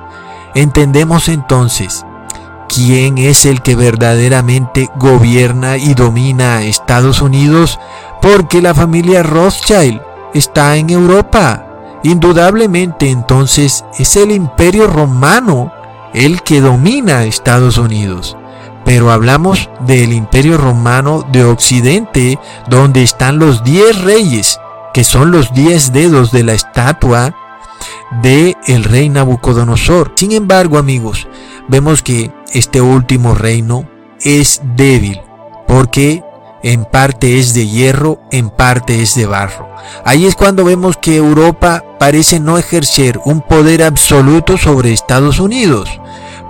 Entendemos 0.54 1.28
entonces 1.28 2.04
quién 2.68 3.18
es 3.18 3.44
el 3.46 3.62
que 3.62 3.76
verdaderamente 3.76 4.88
gobierna 4.96 5.76
y 5.76 5.94
domina 5.94 6.56
a 6.56 6.62
Estados 6.62 7.20
Unidos, 7.22 7.78
porque 8.22 8.62
la 8.62 8.74
familia 8.74 9.22
Rothschild 9.22 10.00
está 10.32 10.76
en 10.76 10.90
Europa. 10.90 11.66
Indudablemente 12.02 13.10
entonces 13.10 13.84
es 13.98 14.16
el 14.16 14.30
imperio 14.30 14.86
romano 14.86 15.72
el 16.12 16.42
que 16.42 16.60
domina 16.60 17.18
a 17.18 17.24
Estados 17.24 17.78
Unidos. 17.78 18.36
Pero 18.84 19.10
hablamos 19.10 19.70
del 19.80 20.12
imperio 20.12 20.58
romano 20.58 21.24
de 21.32 21.44
Occidente, 21.44 22.38
donde 22.68 23.02
están 23.02 23.38
los 23.38 23.64
diez 23.64 24.02
reyes, 24.02 24.60
que 24.94 25.04
son 25.04 25.32
los 25.32 25.52
diez 25.52 25.92
dedos 25.92 26.30
de 26.30 26.44
la 26.44 26.54
estatua 26.54 27.36
de 28.22 28.56
el 28.66 28.84
rey 28.84 29.08
Nabucodonosor. 29.10 30.12
Sin 30.16 30.32
embargo, 30.32 30.78
amigos, 30.78 31.26
vemos 31.68 32.02
que 32.02 32.30
este 32.52 32.80
último 32.80 33.34
reino 33.34 33.88
es 34.20 34.62
débil, 34.76 35.20
porque 35.66 36.22
en 36.62 36.84
parte 36.84 37.40
es 37.40 37.52
de 37.52 37.66
hierro, 37.66 38.20
en 38.30 38.48
parte 38.50 39.02
es 39.02 39.16
de 39.16 39.26
barro. 39.26 39.68
Ahí 40.04 40.26
es 40.26 40.36
cuando 40.36 40.64
vemos 40.64 40.96
que 40.96 41.16
Europa 41.16 41.84
parece 41.98 42.38
no 42.38 42.56
ejercer 42.56 43.20
un 43.24 43.42
poder 43.42 43.82
absoluto 43.82 44.56
sobre 44.56 44.92
Estados 44.92 45.40
Unidos. 45.40 45.90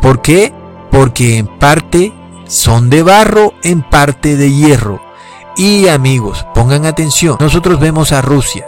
¿Por 0.02 0.20
qué? 0.20 0.52
Porque 0.90 1.38
en 1.38 1.46
parte 1.46 2.12
son 2.46 2.90
de 2.90 3.02
barro, 3.02 3.54
en 3.62 3.82
parte 3.82 4.36
de 4.36 4.52
hierro. 4.52 5.03
Y 5.56 5.86
amigos, 5.86 6.44
pongan 6.52 6.84
atención, 6.84 7.36
nosotros 7.38 7.78
vemos 7.78 8.10
a 8.10 8.20
Rusia 8.22 8.66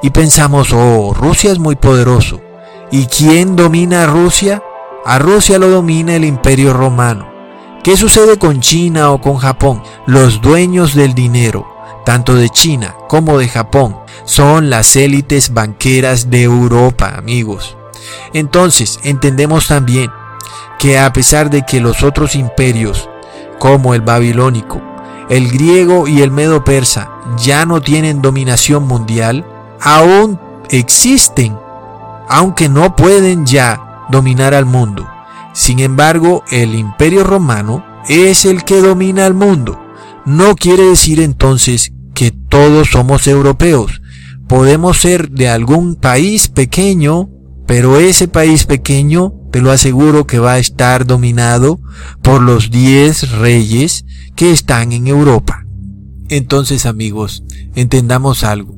y 0.00 0.10
pensamos, 0.10 0.72
oh, 0.72 1.12
Rusia 1.12 1.50
es 1.50 1.58
muy 1.58 1.74
poderoso. 1.74 2.40
¿Y 2.92 3.06
quién 3.06 3.56
domina 3.56 4.04
a 4.04 4.06
Rusia? 4.06 4.62
A 5.04 5.18
Rusia 5.18 5.58
lo 5.58 5.68
domina 5.68 6.14
el 6.14 6.24
imperio 6.24 6.72
romano. 6.72 7.28
¿Qué 7.82 7.96
sucede 7.96 8.38
con 8.38 8.60
China 8.60 9.10
o 9.10 9.20
con 9.20 9.38
Japón? 9.38 9.82
Los 10.06 10.40
dueños 10.40 10.94
del 10.94 11.14
dinero, 11.14 11.66
tanto 12.04 12.34
de 12.34 12.48
China 12.48 12.94
como 13.08 13.38
de 13.38 13.48
Japón, 13.48 13.96
son 14.24 14.70
las 14.70 14.94
élites 14.96 15.52
banqueras 15.52 16.30
de 16.30 16.42
Europa, 16.42 17.14
amigos. 17.16 17.76
Entonces, 18.32 19.00
entendemos 19.02 19.66
también 19.66 20.10
que 20.78 20.98
a 20.98 21.12
pesar 21.12 21.50
de 21.50 21.62
que 21.62 21.80
los 21.80 22.02
otros 22.02 22.34
imperios, 22.34 23.08
como 23.58 23.94
el 23.94 24.00
babilónico, 24.00 24.80
el 25.30 25.50
griego 25.50 26.06
y 26.08 26.20
el 26.20 26.30
medo 26.30 26.64
persa, 26.64 27.08
ya 27.38 27.64
no 27.64 27.80
tienen 27.80 28.20
dominación 28.20 28.86
mundial, 28.86 29.46
aún 29.80 30.38
existen, 30.68 31.56
aunque 32.28 32.68
no 32.68 32.96
pueden 32.96 33.46
ya 33.46 34.04
dominar 34.10 34.54
al 34.54 34.66
mundo. 34.66 35.08
Sin 35.52 35.78
embargo, 35.78 36.44
el 36.50 36.74
imperio 36.74 37.24
romano 37.24 37.84
es 38.08 38.44
el 38.44 38.64
que 38.64 38.80
domina 38.80 39.24
al 39.24 39.34
mundo. 39.34 39.80
No 40.26 40.54
quiere 40.56 40.84
decir 40.84 41.20
entonces 41.20 41.92
que 42.14 42.30
todos 42.30 42.90
somos 42.90 43.26
europeos. 43.26 44.02
Podemos 44.48 44.98
ser 44.98 45.30
de 45.30 45.48
algún 45.48 45.94
país 45.94 46.48
pequeño, 46.48 47.30
pero 47.66 47.98
ese 47.98 48.26
país 48.26 48.64
pequeño 48.64 49.32
te 49.50 49.60
lo 49.60 49.70
aseguro 49.70 50.26
que 50.26 50.38
va 50.38 50.52
a 50.52 50.58
estar 50.58 51.06
dominado 51.06 51.80
por 52.22 52.42
los 52.42 52.70
10 52.70 53.38
reyes 53.38 54.04
que 54.36 54.52
están 54.52 54.92
en 54.92 55.06
Europa. 55.06 55.66
Entonces 56.28 56.86
amigos, 56.86 57.44
entendamos 57.74 58.44
algo. 58.44 58.76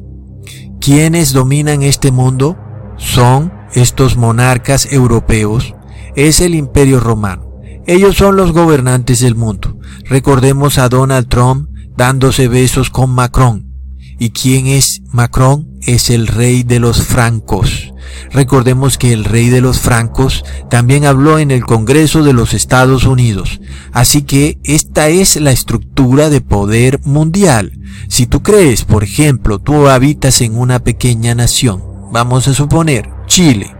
¿Quiénes 0.80 1.32
dominan 1.32 1.82
este 1.82 2.10
mundo? 2.10 2.56
Son 2.96 3.52
estos 3.74 4.16
monarcas 4.16 4.90
europeos, 4.90 5.74
es 6.16 6.40
el 6.40 6.54
imperio 6.54 7.00
romano. 7.00 7.60
Ellos 7.86 8.16
son 8.16 8.36
los 8.36 8.52
gobernantes 8.52 9.20
del 9.20 9.34
mundo. 9.34 9.78
Recordemos 10.04 10.78
a 10.78 10.88
Donald 10.88 11.28
Trump 11.28 11.68
dándose 11.96 12.48
besos 12.48 12.90
con 12.90 13.10
Macron. 13.10 13.72
¿Y 14.18 14.30
quién 14.30 14.66
es 14.66 15.02
Macron? 15.10 15.68
Es 15.80 16.10
el 16.10 16.26
rey 16.26 16.62
de 16.62 16.78
los 16.78 17.02
francos. 17.02 17.91
Recordemos 18.32 18.98
que 18.98 19.12
el 19.12 19.24
rey 19.24 19.48
de 19.48 19.60
los 19.60 19.80
francos 19.80 20.44
también 20.70 21.04
habló 21.04 21.38
en 21.38 21.50
el 21.50 21.64
Congreso 21.64 22.22
de 22.22 22.32
los 22.32 22.54
Estados 22.54 23.04
Unidos. 23.04 23.60
Así 23.92 24.22
que 24.22 24.58
esta 24.64 25.08
es 25.08 25.36
la 25.36 25.52
estructura 25.52 26.30
de 26.30 26.40
poder 26.40 27.00
mundial. 27.04 27.78
Si 28.08 28.26
tú 28.26 28.42
crees, 28.42 28.84
por 28.84 29.04
ejemplo, 29.04 29.58
tú 29.58 29.88
habitas 29.88 30.40
en 30.40 30.56
una 30.56 30.80
pequeña 30.80 31.34
nación, 31.34 31.82
vamos 32.12 32.48
a 32.48 32.54
suponer 32.54 33.08
Chile, 33.26 33.74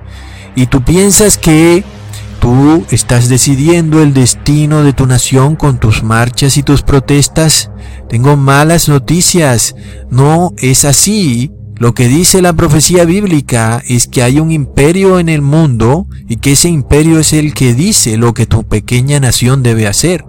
y 0.55 0.67
tú 0.67 0.83
piensas 0.83 1.39
que 1.39 1.85
tú 2.41 2.85
estás 2.91 3.29
decidiendo 3.29 4.03
el 4.03 4.13
destino 4.13 4.83
de 4.83 4.93
tu 4.93 5.07
nación 5.07 5.57
con 5.57 5.79
tus 5.79 6.03
marchas 6.03 6.57
y 6.57 6.63
tus 6.63 6.83
protestas, 6.83 7.71
tengo 8.09 8.37
malas 8.37 8.89
noticias. 8.89 9.75
No 10.11 10.53
es 10.59 10.85
así. 10.85 11.51
Lo 11.83 11.95
que 11.95 12.07
dice 12.07 12.43
la 12.43 12.53
profecía 12.53 13.05
bíblica 13.05 13.83
es 13.89 14.07
que 14.07 14.23
hay 14.23 14.39
un 14.39 14.53
imperio 14.53 15.19
en 15.19 15.29
el 15.29 15.43
mundo 15.43 16.07
y 16.29 16.37
que 16.37 16.53
ese 16.53 16.69
imperio 16.69 17.19
es 17.19 17.33
el 17.33 17.55
que 17.55 17.75
dice 17.75 18.17
lo 18.17 18.35
que 18.35 18.47
tu 18.47 18.63
pequeña 18.63 19.19
nación 19.19 19.65
debe 19.65 19.89
hacer. 19.89 20.25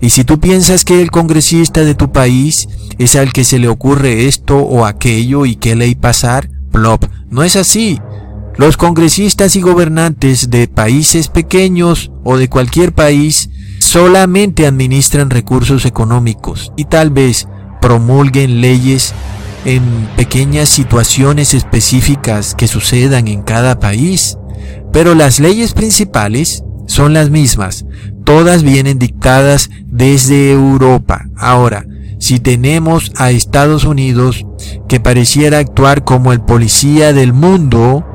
Y 0.00 0.10
si 0.10 0.22
tú 0.22 0.38
piensas 0.38 0.84
que 0.84 1.02
el 1.02 1.10
congresista 1.10 1.82
de 1.82 1.96
tu 1.96 2.12
país 2.12 2.68
es 2.98 3.16
al 3.16 3.32
que 3.32 3.42
se 3.42 3.58
le 3.58 3.66
ocurre 3.66 4.28
esto 4.28 4.58
o 4.58 4.84
aquello 4.84 5.44
y 5.44 5.56
qué 5.56 5.74
ley 5.74 5.96
pasar, 5.96 6.50
plop, 6.70 7.06
no 7.30 7.42
es 7.42 7.56
así. 7.56 7.98
Los 8.56 8.76
congresistas 8.76 9.56
y 9.56 9.62
gobernantes 9.62 10.50
de 10.50 10.68
países 10.68 11.26
pequeños 11.26 12.12
o 12.22 12.36
de 12.36 12.48
cualquier 12.48 12.94
país 12.94 13.50
solamente 13.80 14.68
administran 14.68 15.30
recursos 15.30 15.84
económicos 15.84 16.70
y 16.76 16.84
tal 16.84 17.10
vez 17.10 17.48
promulguen 17.80 18.60
leyes 18.60 19.14
en 19.66 19.82
pequeñas 20.16 20.68
situaciones 20.68 21.52
específicas 21.52 22.54
que 22.54 22.68
sucedan 22.68 23.28
en 23.28 23.42
cada 23.42 23.78
país, 23.80 24.38
pero 24.92 25.14
las 25.14 25.40
leyes 25.40 25.74
principales 25.74 26.62
son 26.86 27.12
las 27.12 27.30
mismas, 27.30 27.84
todas 28.24 28.62
vienen 28.62 28.98
dictadas 28.98 29.68
desde 29.84 30.52
Europa. 30.52 31.26
Ahora, 31.36 31.84
si 32.18 32.38
tenemos 32.38 33.12
a 33.16 33.32
Estados 33.32 33.84
Unidos 33.84 34.46
que 34.88 35.00
pareciera 35.00 35.58
actuar 35.58 36.04
como 36.04 36.32
el 36.32 36.40
policía 36.40 37.12
del 37.12 37.32
mundo, 37.32 38.06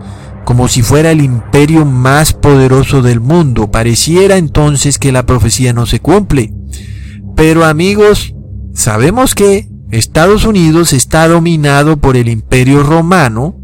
como 0.46 0.68
si 0.68 0.82
fuera 0.82 1.12
el 1.12 1.22
imperio 1.22 1.86
más 1.86 2.34
poderoso 2.34 3.02
del 3.02 3.20
mundo. 3.20 3.72
Pareciera 3.72 4.38
entonces 4.38 5.00
que 5.00 5.12
la 5.12 5.26
profecía 5.26 5.72
no 5.74 5.86
se 5.86 6.00
cumple. 6.00 6.54
Pero 7.36 7.64
amigos, 7.64 8.34
sabemos 8.74 9.36
que 9.36 9.71
Estados 9.92 10.46
Unidos 10.46 10.94
está 10.94 11.28
dominado 11.28 11.98
por 11.98 12.16
el 12.16 12.30
imperio 12.30 12.82
romano 12.82 13.58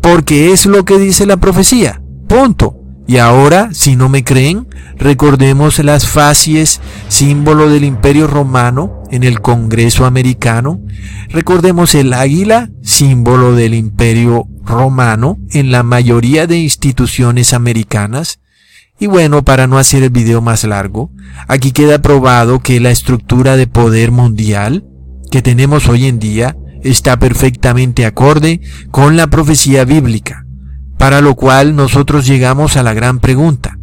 porque 0.00 0.52
es 0.52 0.66
lo 0.66 0.84
que 0.84 0.98
dice 0.98 1.26
la 1.26 1.36
profecía. 1.36 2.00
Punto. 2.28 2.76
Y 3.08 3.16
ahora, 3.16 3.70
si 3.72 3.96
no 3.96 4.10
me 4.10 4.22
creen, 4.22 4.68
recordemos 4.98 5.78
las 5.78 6.06
facies, 6.06 6.80
símbolo 7.08 7.70
del 7.70 7.84
imperio 7.84 8.26
romano 8.26 9.02
en 9.10 9.24
el 9.24 9.40
Congreso 9.40 10.04
americano. 10.04 10.82
Recordemos 11.30 11.94
el 11.94 12.12
águila, 12.12 12.70
símbolo 12.82 13.54
del 13.54 13.72
imperio 13.72 14.46
romano 14.62 15.38
en 15.50 15.72
la 15.72 15.82
mayoría 15.82 16.46
de 16.46 16.58
instituciones 16.58 17.54
americanas. 17.54 18.40
Y 19.00 19.06
bueno, 19.06 19.42
para 19.42 19.66
no 19.66 19.78
hacer 19.78 20.02
el 20.02 20.10
video 20.10 20.42
más 20.42 20.64
largo, 20.64 21.10
aquí 21.46 21.72
queda 21.72 22.02
probado 22.02 22.60
que 22.60 22.78
la 22.78 22.90
estructura 22.90 23.56
de 23.56 23.66
poder 23.66 24.10
mundial 24.10 24.84
que 25.30 25.42
tenemos 25.42 25.88
hoy 25.88 26.06
en 26.06 26.18
día 26.18 26.56
está 26.82 27.18
perfectamente 27.18 28.06
acorde 28.06 28.60
con 28.90 29.16
la 29.16 29.28
profecía 29.28 29.84
bíblica. 29.84 30.44
Para 30.96 31.20
lo 31.20 31.34
cual 31.34 31.76
nosotros 31.76 32.26
llegamos 32.26 32.76
a 32.76 32.82
la 32.82 32.94
gran 32.94 33.20
pregunta. 33.20 33.78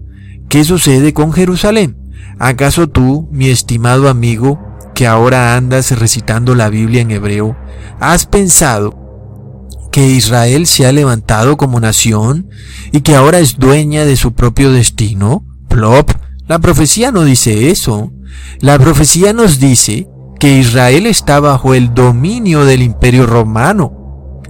¿Qué 0.49 0.63
sucede 0.63 1.13
con 1.13 1.33
Jerusalén? 1.33 1.97
¿Acaso 2.39 2.89
tú, 2.89 3.29
mi 3.31 3.49
estimado 3.49 4.09
amigo, 4.09 4.59
que 4.93 5.07
ahora 5.07 5.55
andas 5.55 5.97
recitando 5.97 6.55
la 6.55 6.69
Biblia 6.69 7.01
en 7.01 7.11
hebreo, 7.11 7.57
has 7.99 8.25
pensado 8.25 9.69
que 9.91 10.09
Israel 10.09 10.67
se 10.67 10.85
ha 10.85 10.91
levantado 10.91 11.55
como 11.55 11.79
nación 11.79 12.49
y 12.91 13.01
que 13.01 13.15
ahora 13.15 13.39
es 13.39 13.57
dueña 13.57 14.03
de 14.03 14.17
su 14.17 14.33
propio 14.33 14.71
destino? 14.71 15.45
Plop, 15.69 16.11
la 16.47 16.59
profecía 16.59 17.11
no 17.11 17.23
dice 17.23 17.71
eso. 17.71 18.11
La 18.59 18.77
profecía 18.77 19.33
nos 19.33 19.59
dice 19.59 20.07
que 20.45 20.59
Israel 20.59 21.07
está 21.07 21.39
bajo 21.39 21.73
el 21.73 21.95
dominio 21.95 22.65
del 22.65 22.83
imperio 22.83 23.25
romano 23.25 24.43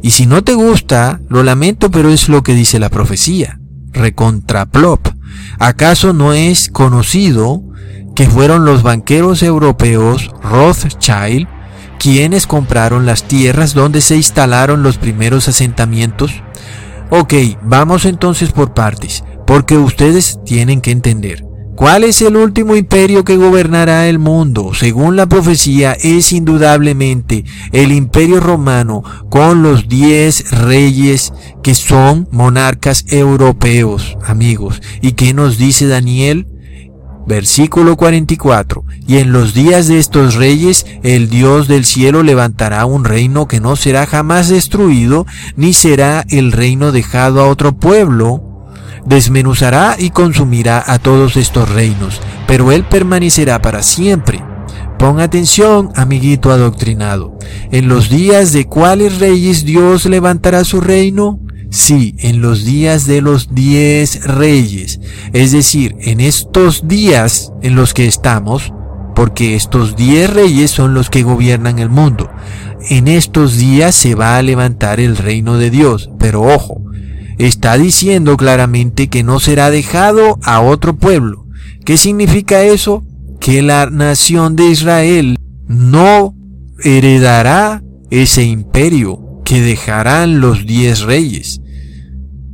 y 0.00 0.12
si 0.12 0.24
no 0.24 0.44
te 0.44 0.54
gusta, 0.54 1.22
lo 1.28 1.42
lamento, 1.42 1.90
pero 1.90 2.08
es 2.08 2.28
lo 2.28 2.44
que 2.44 2.54
dice 2.54 2.78
la 2.78 2.88
profecía. 2.88 3.58
Recontraplop. 3.90 5.08
¿Acaso 5.58 6.12
no 6.12 6.34
es 6.34 6.68
conocido 6.68 7.64
que 8.14 8.28
fueron 8.28 8.64
los 8.64 8.84
banqueros 8.84 9.42
europeos 9.42 10.30
Rothschild 10.40 11.48
quienes 11.98 12.46
compraron 12.46 13.04
las 13.04 13.24
tierras 13.24 13.74
donde 13.74 14.02
se 14.02 14.14
instalaron 14.14 14.84
los 14.84 14.98
primeros 14.98 15.48
asentamientos? 15.48 16.44
Ok, 17.10 17.34
vamos 17.60 18.04
entonces 18.04 18.52
por 18.52 18.72
partes, 18.72 19.24
porque 19.48 19.76
ustedes 19.76 20.38
tienen 20.44 20.80
que 20.80 20.92
entender. 20.92 21.49
¿Cuál 21.80 22.04
es 22.04 22.20
el 22.20 22.36
último 22.36 22.76
imperio 22.76 23.24
que 23.24 23.38
gobernará 23.38 24.06
el 24.06 24.18
mundo? 24.18 24.72
Según 24.74 25.16
la 25.16 25.24
profecía, 25.24 25.92
es 25.92 26.30
indudablemente 26.30 27.46
el 27.72 27.92
imperio 27.92 28.38
romano 28.38 29.02
con 29.30 29.62
los 29.62 29.88
diez 29.88 30.50
reyes 30.50 31.32
que 31.62 31.74
son 31.74 32.28
monarcas 32.32 33.06
europeos, 33.08 34.18
amigos. 34.26 34.82
¿Y 35.00 35.12
qué 35.12 35.32
nos 35.32 35.56
dice 35.56 35.86
Daniel? 35.86 36.46
Versículo 37.26 37.96
44. 37.96 38.84
Y 39.08 39.16
en 39.16 39.32
los 39.32 39.54
días 39.54 39.88
de 39.88 39.98
estos 39.98 40.34
reyes, 40.34 40.84
el 41.02 41.30
Dios 41.30 41.66
del 41.66 41.86
cielo 41.86 42.22
levantará 42.22 42.84
un 42.84 43.06
reino 43.06 43.48
que 43.48 43.58
no 43.58 43.74
será 43.74 44.04
jamás 44.04 44.50
destruido, 44.50 45.26
ni 45.56 45.72
será 45.72 46.26
el 46.28 46.52
reino 46.52 46.92
dejado 46.92 47.40
a 47.40 47.48
otro 47.48 47.74
pueblo, 47.74 48.49
desmenuzará 49.06 49.96
y 49.98 50.10
consumirá 50.10 50.82
a 50.86 50.98
todos 50.98 51.36
estos 51.36 51.68
reinos, 51.68 52.20
pero 52.46 52.72
Él 52.72 52.84
permanecerá 52.84 53.60
para 53.62 53.82
siempre. 53.82 54.42
Pon 54.98 55.20
atención, 55.20 55.90
amiguito 55.96 56.50
adoctrinado. 56.50 57.38
¿En 57.72 57.88
los 57.88 58.10
días 58.10 58.52
de 58.52 58.66
cuáles 58.66 59.18
reyes 59.18 59.64
Dios 59.64 60.04
levantará 60.04 60.62
su 60.64 60.80
reino? 60.80 61.40
Sí, 61.70 62.16
en 62.18 62.42
los 62.42 62.64
días 62.64 63.06
de 63.06 63.22
los 63.22 63.54
diez 63.54 64.24
reyes. 64.24 65.00
Es 65.32 65.52
decir, 65.52 65.96
en 66.00 66.20
estos 66.20 66.86
días 66.86 67.52
en 67.62 67.76
los 67.76 67.94
que 67.94 68.06
estamos, 68.06 68.74
porque 69.14 69.54
estos 69.54 69.96
diez 69.96 70.28
reyes 70.28 70.70
son 70.70 70.94
los 70.94 71.10
que 71.10 71.22
gobiernan 71.22 71.78
el 71.78 71.88
mundo. 71.88 72.28
En 72.88 73.08
estos 73.08 73.56
días 73.56 73.94
se 73.94 74.14
va 74.14 74.36
a 74.36 74.42
levantar 74.42 75.00
el 75.00 75.16
reino 75.16 75.58
de 75.58 75.70
Dios. 75.70 76.10
Pero 76.18 76.42
ojo, 76.42 76.82
está 77.46 77.78
diciendo 77.78 78.36
claramente 78.36 79.08
que 79.08 79.22
no 79.22 79.40
será 79.40 79.70
dejado 79.70 80.38
a 80.42 80.60
otro 80.60 80.96
pueblo. 80.96 81.46
¿Qué 81.86 81.96
significa 81.96 82.62
eso? 82.62 83.02
Que 83.40 83.62
la 83.62 83.86
nación 83.86 84.56
de 84.56 84.66
Israel 84.66 85.38
no 85.66 86.34
heredará 86.84 87.82
ese 88.10 88.44
imperio 88.44 89.40
que 89.44 89.62
dejarán 89.62 90.40
los 90.40 90.66
diez 90.66 91.00
reyes. 91.00 91.62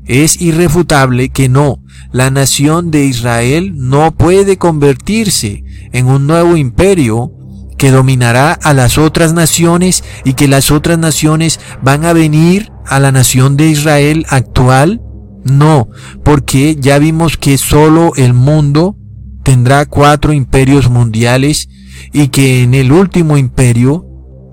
Es 0.05 0.40
irrefutable 0.40 1.31
que 1.31 1.49
no, 1.49 1.83
la 2.12 2.31
nación 2.31 2.92
de 2.92 3.07
Israel 3.07 3.72
no 3.75 4.14
puede 4.14 4.57
convertirse 4.57 5.64
en 5.92 6.07
un 6.07 6.29
nuevo 6.29 6.57
imperio 6.57 7.33
que 7.76 7.90
dominará 7.90 8.52
a 8.52 8.72
las 8.72 8.98
otras 8.98 9.32
naciones 9.32 10.04
y 10.24 10.34
que 10.34 10.48
las 10.48 10.70
otras 10.70 10.98
naciones 10.98 11.60
van 11.82 12.04
a 12.04 12.12
venir 12.12 12.72
a 12.86 13.00
la 13.00 13.12
nación 13.12 13.56
de 13.56 13.68
Israel 13.68 14.26
actual? 14.28 15.02
No, 15.44 15.88
porque 16.24 16.76
ya 16.78 16.98
vimos 16.98 17.36
que 17.36 17.58
solo 17.58 18.12
el 18.16 18.34
mundo 18.34 18.96
tendrá 19.42 19.86
cuatro 19.86 20.32
imperios 20.32 20.90
mundiales 20.90 21.68
y 22.12 22.28
que 22.28 22.62
en 22.62 22.74
el 22.74 22.92
último 22.92 23.36
imperio, 23.36 24.06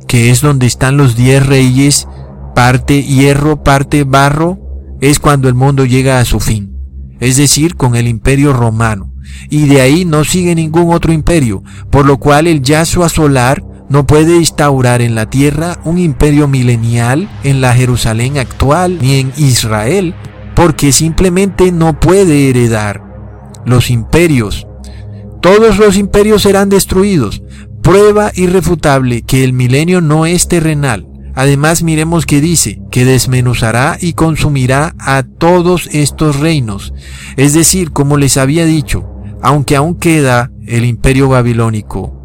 que 0.07 0.29
es 0.29 0.41
donde 0.41 0.67
están 0.67 0.97
los 0.97 1.15
diez 1.15 1.45
reyes, 1.45 2.07
parte 2.53 3.01
hierro, 3.01 3.63
parte 3.63 4.03
barro, 4.03 4.59
es 5.01 5.19
cuando 5.19 5.47
el 5.47 5.55
mundo 5.55 5.85
llega 5.85 6.19
a 6.19 6.25
su 6.25 6.39
fin, 6.39 6.77
es 7.19 7.37
decir, 7.37 7.75
con 7.75 7.95
el 7.95 8.07
imperio 8.07 8.53
romano. 8.53 9.12
Y 9.49 9.67
de 9.67 9.81
ahí 9.81 10.05
no 10.05 10.23
sigue 10.23 10.55
ningún 10.55 10.93
otro 10.93 11.13
imperio, 11.13 11.63
por 11.89 12.05
lo 12.05 12.17
cual 12.17 12.47
el 12.47 12.61
Yahshua 12.61 13.09
solar 13.09 13.63
no 13.89 14.07
puede 14.07 14.37
instaurar 14.37 15.01
en 15.01 15.15
la 15.15 15.29
tierra 15.29 15.79
un 15.83 15.99
imperio 15.99 16.47
milenial 16.47 17.29
en 17.43 17.61
la 17.61 17.73
Jerusalén 17.73 18.37
actual 18.37 18.97
ni 19.01 19.19
en 19.19 19.33
Israel, 19.37 20.15
porque 20.55 20.91
simplemente 20.91 21.71
no 21.71 21.99
puede 21.99 22.49
heredar 22.49 23.03
los 23.65 23.89
imperios. 23.89 24.67
Todos 25.41 25.77
los 25.77 25.97
imperios 25.97 26.43
serán 26.43 26.69
destruidos. 26.69 27.43
Prueba 27.81 28.31
irrefutable 28.33 29.23
que 29.23 29.43
el 29.43 29.53
milenio 29.53 29.99
no 29.99 30.25
es 30.25 30.47
terrenal. 30.47 31.05
Además 31.35 31.83
miremos 31.83 32.25
que 32.25 32.41
dice 32.41 32.79
que 32.91 33.05
desmenuzará 33.05 33.97
y 33.99 34.13
consumirá 34.13 34.95
a 34.99 35.23
todos 35.23 35.89
estos 35.91 36.39
reinos. 36.39 36.93
Es 37.37 37.53
decir, 37.53 37.91
como 37.91 38.17
les 38.17 38.37
había 38.37 38.65
dicho, 38.65 39.12
aunque 39.43 39.75
aún 39.75 39.95
queda 39.95 40.51
el 40.65 40.85
imperio 40.85 41.27
babilónico, 41.27 42.23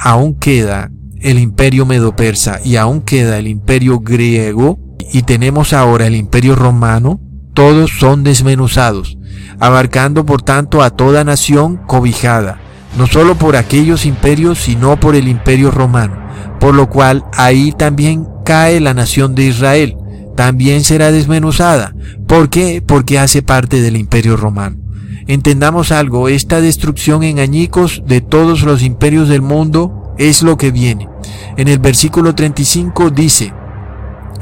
aún 0.00 0.34
queda 0.34 0.90
el 1.20 1.38
imperio 1.38 1.86
medo-persa 1.86 2.58
y 2.64 2.74
aún 2.74 3.02
queda 3.02 3.38
el 3.38 3.46
imperio 3.46 4.00
griego 4.00 4.80
y 5.12 5.22
tenemos 5.22 5.72
ahora 5.72 6.08
el 6.08 6.16
imperio 6.16 6.56
romano, 6.56 7.20
todos 7.54 7.92
son 8.00 8.24
desmenuzados, 8.24 9.16
abarcando 9.60 10.26
por 10.26 10.42
tanto 10.42 10.82
a 10.82 10.90
toda 10.90 11.22
nación 11.22 11.76
cobijada, 11.86 12.58
no 12.98 13.06
solo 13.06 13.36
por 13.36 13.54
aquellos 13.54 14.04
imperios, 14.04 14.58
sino 14.58 14.98
por 14.98 15.14
el 15.14 15.28
imperio 15.28 15.70
romano, 15.70 16.16
por 16.58 16.74
lo 16.74 16.90
cual 16.90 17.24
ahí 17.32 17.70
también 17.70 18.26
cae 18.44 18.80
la 18.80 18.92
nación 18.92 19.36
de 19.36 19.44
Israel, 19.44 19.96
también 20.36 20.82
será 20.82 21.12
desmenuzada. 21.12 21.94
¿Por 22.26 22.50
qué? 22.50 22.82
Porque 22.84 23.20
hace 23.20 23.40
parte 23.40 23.80
del 23.80 23.96
imperio 23.96 24.36
romano. 24.36 24.89
Entendamos 25.26 25.92
algo, 25.92 26.28
esta 26.28 26.60
destrucción 26.60 27.22
en 27.22 27.38
añicos 27.38 28.02
de 28.06 28.20
todos 28.20 28.62
los 28.62 28.82
imperios 28.82 29.28
del 29.28 29.42
mundo 29.42 30.14
es 30.18 30.42
lo 30.42 30.56
que 30.56 30.70
viene. 30.70 31.08
En 31.56 31.68
el 31.68 31.78
versículo 31.78 32.34
35 32.34 33.10
dice, 33.10 33.52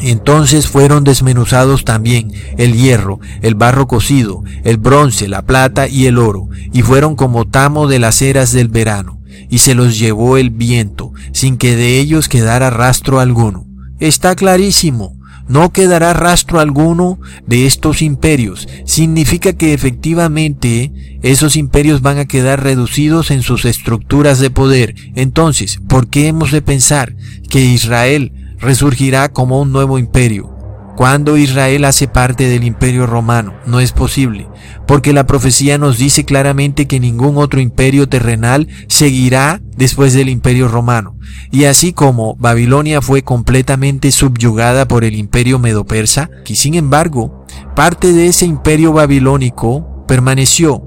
entonces 0.01 0.69
fueron 0.69 1.05
desmenuzados 1.05 1.85
también 1.85 2.33
el 2.57 2.75
hierro, 2.75 3.21
el 3.43 3.55
barro 3.55 3.89
cocido, 3.89 4.45
el 4.65 4.77
bronce, 4.77 5.29
la 5.29 5.43
plata 5.43 5.89
y 5.89 6.07
el 6.07 6.19
oro, 6.19 6.49
y 6.73 6.83
fueron 6.83 7.17
como 7.17 7.47
tamo 7.47 7.89
de 7.89 7.99
las 7.99 8.23
eras 8.23 8.53
del 8.53 8.69
verano, 8.69 9.21
y 9.49 9.59
se 9.59 9.75
los 9.75 9.99
llevó 9.99 10.37
el 10.37 10.51
viento, 10.51 11.13
sin 11.33 11.57
que 11.57 11.75
de 11.75 11.99
ellos 11.99 12.29
quedara 12.29 12.71
rastro 12.71 13.19
alguno. 13.19 13.67
Está 13.99 14.37
clarísimo, 14.37 15.18
no 15.49 15.73
quedará 15.73 16.13
rastro 16.13 16.61
alguno 16.61 17.19
de 17.47 17.67
estos 17.67 18.03
imperios. 18.03 18.69
Significa 18.85 19.53
que 19.53 19.73
efectivamente 19.73 20.93
esos 21.23 21.57
imperios 21.57 22.03
van 22.03 22.19
a 22.19 22.27
quedar 22.27 22.63
reducidos 22.63 23.31
en 23.31 23.43
sus 23.43 23.65
estructuras 23.65 24.39
de 24.39 24.51
poder. 24.51 24.95
Entonces, 25.15 25.81
¿por 25.89 26.09
qué 26.09 26.29
hemos 26.29 26.53
de 26.53 26.63
pensar 26.63 27.15
que 27.49 27.65
Israel 27.65 28.33
resurgirá 28.59 29.31
como 29.31 29.61
un 29.61 29.73
nuevo 29.73 29.99
imperio? 29.99 30.58
Cuando 30.99 31.37
Israel 31.37 31.85
hace 31.85 32.09
parte 32.09 32.49
del 32.49 32.65
imperio 32.65 33.07
romano. 33.07 33.55
No 33.67 33.79
es 33.79 33.93
posible, 33.93 34.49
porque 34.85 35.13
la 35.13 35.27
profecía 35.29 35.79
nos 35.79 35.97
dice 35.97 36.25
claramente 36.25 36.89
que 36.89 36.99
ningún 36.99 37.37
otro 37.37 37.61
imperio 37.61 38.09
terrenal 38.09 38.67
seguirá 38.89 39.63
después 39.77 40.13
del 40.13 40.29
imperio 40.29 40.67
romano. 40.67 41.17
Y 41.53 41.67
así 41.67 41.93
como 41.93 42.35
Babilonia 42.35 43.01
fue 43.01 43.23
completamente 43.23 44.11
subyugada 44.11 44.89
por 44.89 45.05
el 45.05 45.15
imperio 45.15 45.61
medo-persa, 45.61 46.31
que 46.45 46.57
sin 46.57 46.75
embargo, 46.75 47.47
parte 47.77 48.13
de 48.13 48.27
ese 48.27 48.47
imperio 48.47 48.93
babilónico 48.93 50.05
permaneció. 50.09 50.83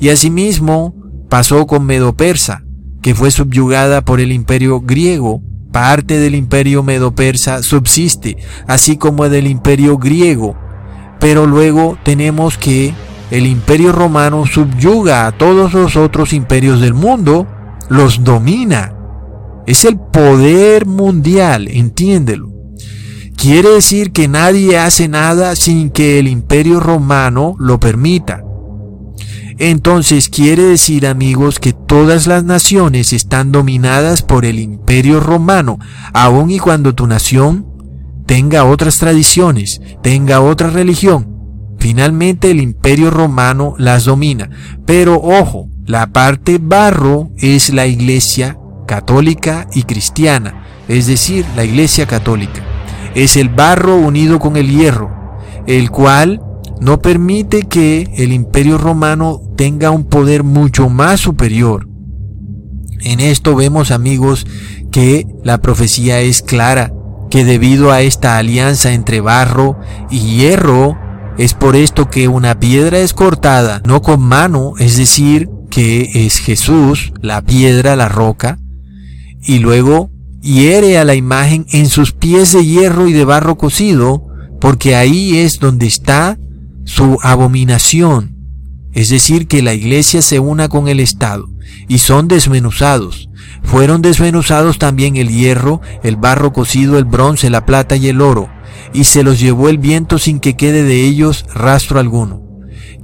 Y 0.00 0.08
asimismo 0.08 0.96
pasó 1.28 1.68
con 1.68 1.86
Medo-Persa, 1.86 2.64
que 3.00 3.14
fue 3.14 3.30
subyugada 3.30 4.04
por 4.04 4.18
el 4.18 4.32
imperio 4.32 4.80
griego 4.80 5.40
Parte 5.72 6.18
del 6.18 6.34
imperio 6.34 6.82
medo-persa 6.82 7.62
subsiste, 7.62 8.36
así 8.66 8.96
como 8.96 9.28
del 9.28 9.46
imperio 9.46 9.96
griego. 9.96 10.54
Pero 11.18 11.46
luego 11.46 11.96
tenemos 12.04 12.58
que 12.58 12.94
el 13.30 13.46
imperio 13.46 13.92
romano 13.92 14.44
subyuga 14.44 15.26
a 15.26 15.32
todos 15.32 15.72
los 15.72 15.96
otros 15.96 16.34
imperios 16.34 16.80
del 16.80 16.92
mundo, 16.92 17.46
los 17.88 18.22
domina. 18.22 18.94
Es 19.66 19.86
el 19.86 19.98
poder 19.98 20.84
mundial, 20.84 21.68
entiéndelo. 21.68 22.50
Quiere 23.36 23.70
decir 23.70 24.12
que 24.12 24.28
nadie 24.28 24.78
hace 24.78 25.08
nada 25.08 25.56
sin 25.56 25.90
que 25.90 26.18
el 26.18 26.28
imperio 26.28 26.78
romano 26.78 27.56
lo 27.58 27.80
permita. 27.80 28.44
Entonces 29.64 30.28
quiere 30.28 30.64
decir 30.64 31.06
amigos 31.06 31.60
que 31.60 31.72
todas 31.72 32.26
las 32.26 32.42
naciones 32.42 33.12
están 33.12 33.52
dominadas 33.52 34.20
por 34.22 34.44
el 34.44 34.58
imperio 34.58 35.20
romano, 35.20 35.78
aun 36.12 36.50
y 36.50 36.58
cuando 36.58 36.96
tu 36.96 37.06
nación 37.06 37.68
tenga 38.26 38.64
otras 38.64 38.98
tradiciones, 38.98 39.80
tenga 40.02 40.40
otra 40.40 40.68
religión. 40.68 41.76
Finalmente 41.78 42.50
el 42.50 42.60
imperio 42.60 43.12
romano 43.12 43.76
las 43.78 44.04
domina. 44.04 44.50
Pero 44.84 45.20
ojo, 45.22 45.68
la 45.86 46.08
parte 46.08 46.58
barro 46.60 47.30
es 47.38 47.72
la 47.72 47.86
iglesia 47.86 48.58
católica 48.88 49.68
y 49.72 49.84
cristiana, 49.84 50.64
es 50.88 51.06
decir, 51.06 51.46
la 51.54 51.62
iglesia 51.62 52.06
católica. 52.06 52.64
Es 53.14 53.36
el 53.36 53.48
barro 53.48 53.94
unido 53.94 54.40
con 54.40 54.56
el 54.56 54.68
hierro, 54.68 55.38
el 55.68 55.92
cual 55.92 56.42
no 56.82 57.00
permite 57.00 57.62
que 57.62 58.10
el 58.16 58.32
imperio 58.32 58.76
romano 58.76 59.40
tenga 59.56 59.90
un 59.92 60.04
poder 60.04 60.42
mucho 60.42 60.88
más 60.88 61.20
superior. 61.20 61.88
En 63.02 63.20
esto 63.20 63.54
vemos 63.54 63.92
amigos 63.92 64.46
que 64.90 65.26
la 65.44 65.62
profecía 65.62 66.20
es 66.20 66.42
clara, 66.42 66.92
que 67.30 67.44
debido 67.44 67.92
a 67.92 68.02
esta 68.02 68.36
alianza 68.36 68.92
entre 68.94 69.20
barro 69.20 69.78
y 70.10 70.18
hierro, 70.18 70.98
es 71.38 71.54
por 71.54 71.76
esto 71.76 72.10
que 72.10 72.26
una 72.26 72.58
piedra 72.58 72.98
es 72.98 73.14
cortada, 73.14 73.80
no 73.86 74.02
con 74.02 74.20
mano, 74.20 74.72
es 74.78 74.96
decir, 74.96 75.48
que 75.70 76.26
es 76.26 76.38
Jesús, 76.38 77.12
la 77.22 77.42
piedra, 77.42 77.94
la 77.94 78.08
roca, 78.08 78.58
y 79.40 79.60
luego 79.60 80.10
hiere 80.40 80.98
a 80.98 81.04
la 81.04 81.14
imagen 81.14 81.64
en 81.70 81.86
sus 81.86 82.12
pies 82.12 82.52
de 82.52 82.66
hierro 82.66 83.06
y 83.06 83.12
de 83.12 83.24
barro 83.24 83.56
cocido, 83.56 84.24
porque 84.60 84.96
ahí 84.96 85.38
es 85.38 85.60
donde 85.60 85.86
está 85.86 86.38
su 86.84 87.18
abominación, 87.22 88.36
es 88.92 89.08
decir, 89.08 89.46
que 89.46 89.62
la 89.62 89.74
iglesia 89.74 90.20
se 90.20 90.38
una 90.38 90.68
con 90.68 90.88
el 90.88 91.00
Estado, 91.00 91.48
y 91.88 91.98
son 91.98 92.28
desmenuzados. 92.28 93.28
Fueron 93.62 94.02
desmenuzados 94.02 94.78
también 94.78 95.16
el 95.16 95.28
hierro, 95.28 95.80
el 96.02 96.16
barro 96.16 96.52
cocido, 96.52 96.98
el 96.98 97.04
bronce, 97.04 97.48
la 97.48 97.64
plata 97.64 97.96
y 97.96 98.08
el 98.08 98.20
oro, 98.20 98.50
y 98.92 99.04
se 99.04 99.22
los 99.22 99.40
llevó 99.40 99.68
el 99.68 99.78
viento 99.78 100.18
sin 100.18 100.40
que 100.40 100.56
quede 100.56 100.82
de 100.82 101.04
ellos 101.04 101.46
rastro 101.54 102.00
alguno. 102.00 102.42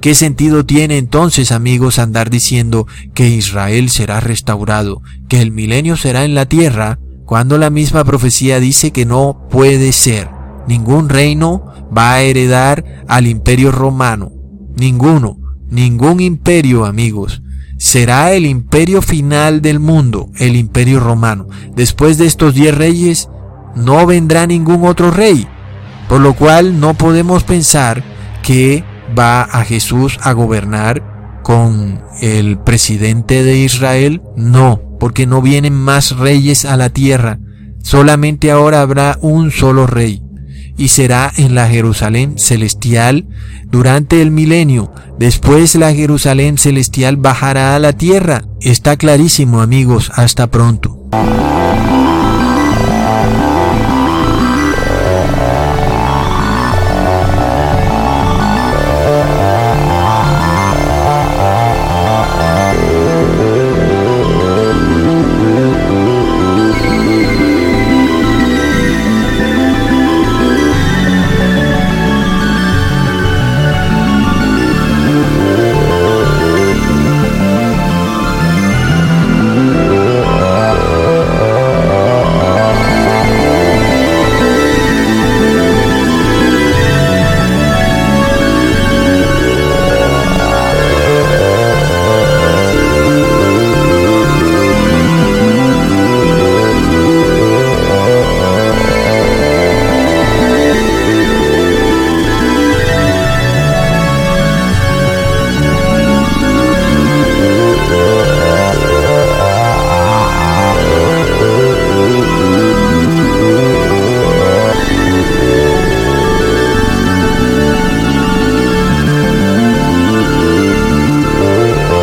¿Qué 0.01 0.15
sentido 0.15 0.65
tiene 0.65 0.99
entonces, 0.99 1.51
amigos, 1.51 1.99
andar 1.99 2.31
diciendo 2.31 2.87
que 3.15 3.29
Israel 3.29 3.91
será 3.91 4.21
restaurado, 4.21 5.03
que 5.29 5.41
el 5.41 5.51
milenio 5.51 5.97
será 5.97 6.25
en 6.25 6.35
la 6.35 6.47
tierra, 6.47 6.99
cuando 7.25 7.59
la 7.59 7.71
misma 7.71 8.05
profecía 8.05 8.61
dice 8.61 8.93
que 8.93 9.07
no 9.07 9.49
puede 9.51 9.93
ser? 9.93 10.38
Ningún 10.69 11.09
reino 11.09 11.65
va 11.97 12.13
a 12.13 12.21
heredar 12.21 12.85
al 13.09 13.27
imperio 13.27 13.73
romano. 13.73 14.33
Ninguno, 14.77 15.39
ningún 15.71 16.21
imperio, 16.21 16.85
amigos. 16.85 17.43
Será 17.79 18.33
el 18.33 18.45
imperio 18.45 19.01
final 19.01 19.63
del 19.63 19.81
mundo, 19.81 20.29
el 20.37 20.57
imperio 20.57 21.01
romano. 21.01 21.49
Después 21.75 22.19
de 22.19 22.27
estos 22.27 22.53
diez 22.53 22.77
reyes, 22.77 23.31
no 23.77 24.05
vendrá 24.05 24.47
ningún 24.47 24.85
otro 24.85 25.11
rey. 25.11 25.49
Por 26.07 26.21
lo 26.21 26.35
cual 26.35 26.79
no 26.79 26.93
podemos 26.93 27.45
pensar 27.45 28.05
que 28.43 28.85
va 29.19 29.41
a 29.45 29.65
Jesús 29.65 30.19
a 30.21 30.33
gobernar 30.33 31.41
con 31.43 32.03
el 32.21 32.59
presidente 32.59 33.43
de 33.43 33.57
Israel. 33.57 34.21
No, 34.37 34.83
porque 35.01 35.27
no 35.27 35.41
vienen 35.41 35.73
más 35.73 36.19
reyes 36.19 36.67
a 36.67 36.77
la 36.77 36.91
tierra. 36.91 37.39
Solamente 37.83 38.51
ahora 38.51 38.83
habrá 38.83 39.17
un 39.23 39.51
solo 39.51 39.87
rey 39.87 40.28
y 40.79 40.89
será 40.89 41.31
en 41.37 41.55
la 41.55 41.69
Jerusalén 41.69 42.39
celestial 42.39 43.27
durante 43.67 44.23
el 44.23 44.31
milenio. 44.31 44.91
Después 45.19 45.75
la 45.75 45.93
Jerusalén 45.93 46.57
celestial 46.57 47.17
bajará 47.17 47.75
a 47.75 47.79
la 47.79 47.93
tierra. 47.93 48.45
Está 48.61 48.97
clarísimo 48.97 49.61
amigos, 49.61 50.11
hasta 50.15 50.47
pronto. 50.47 50.97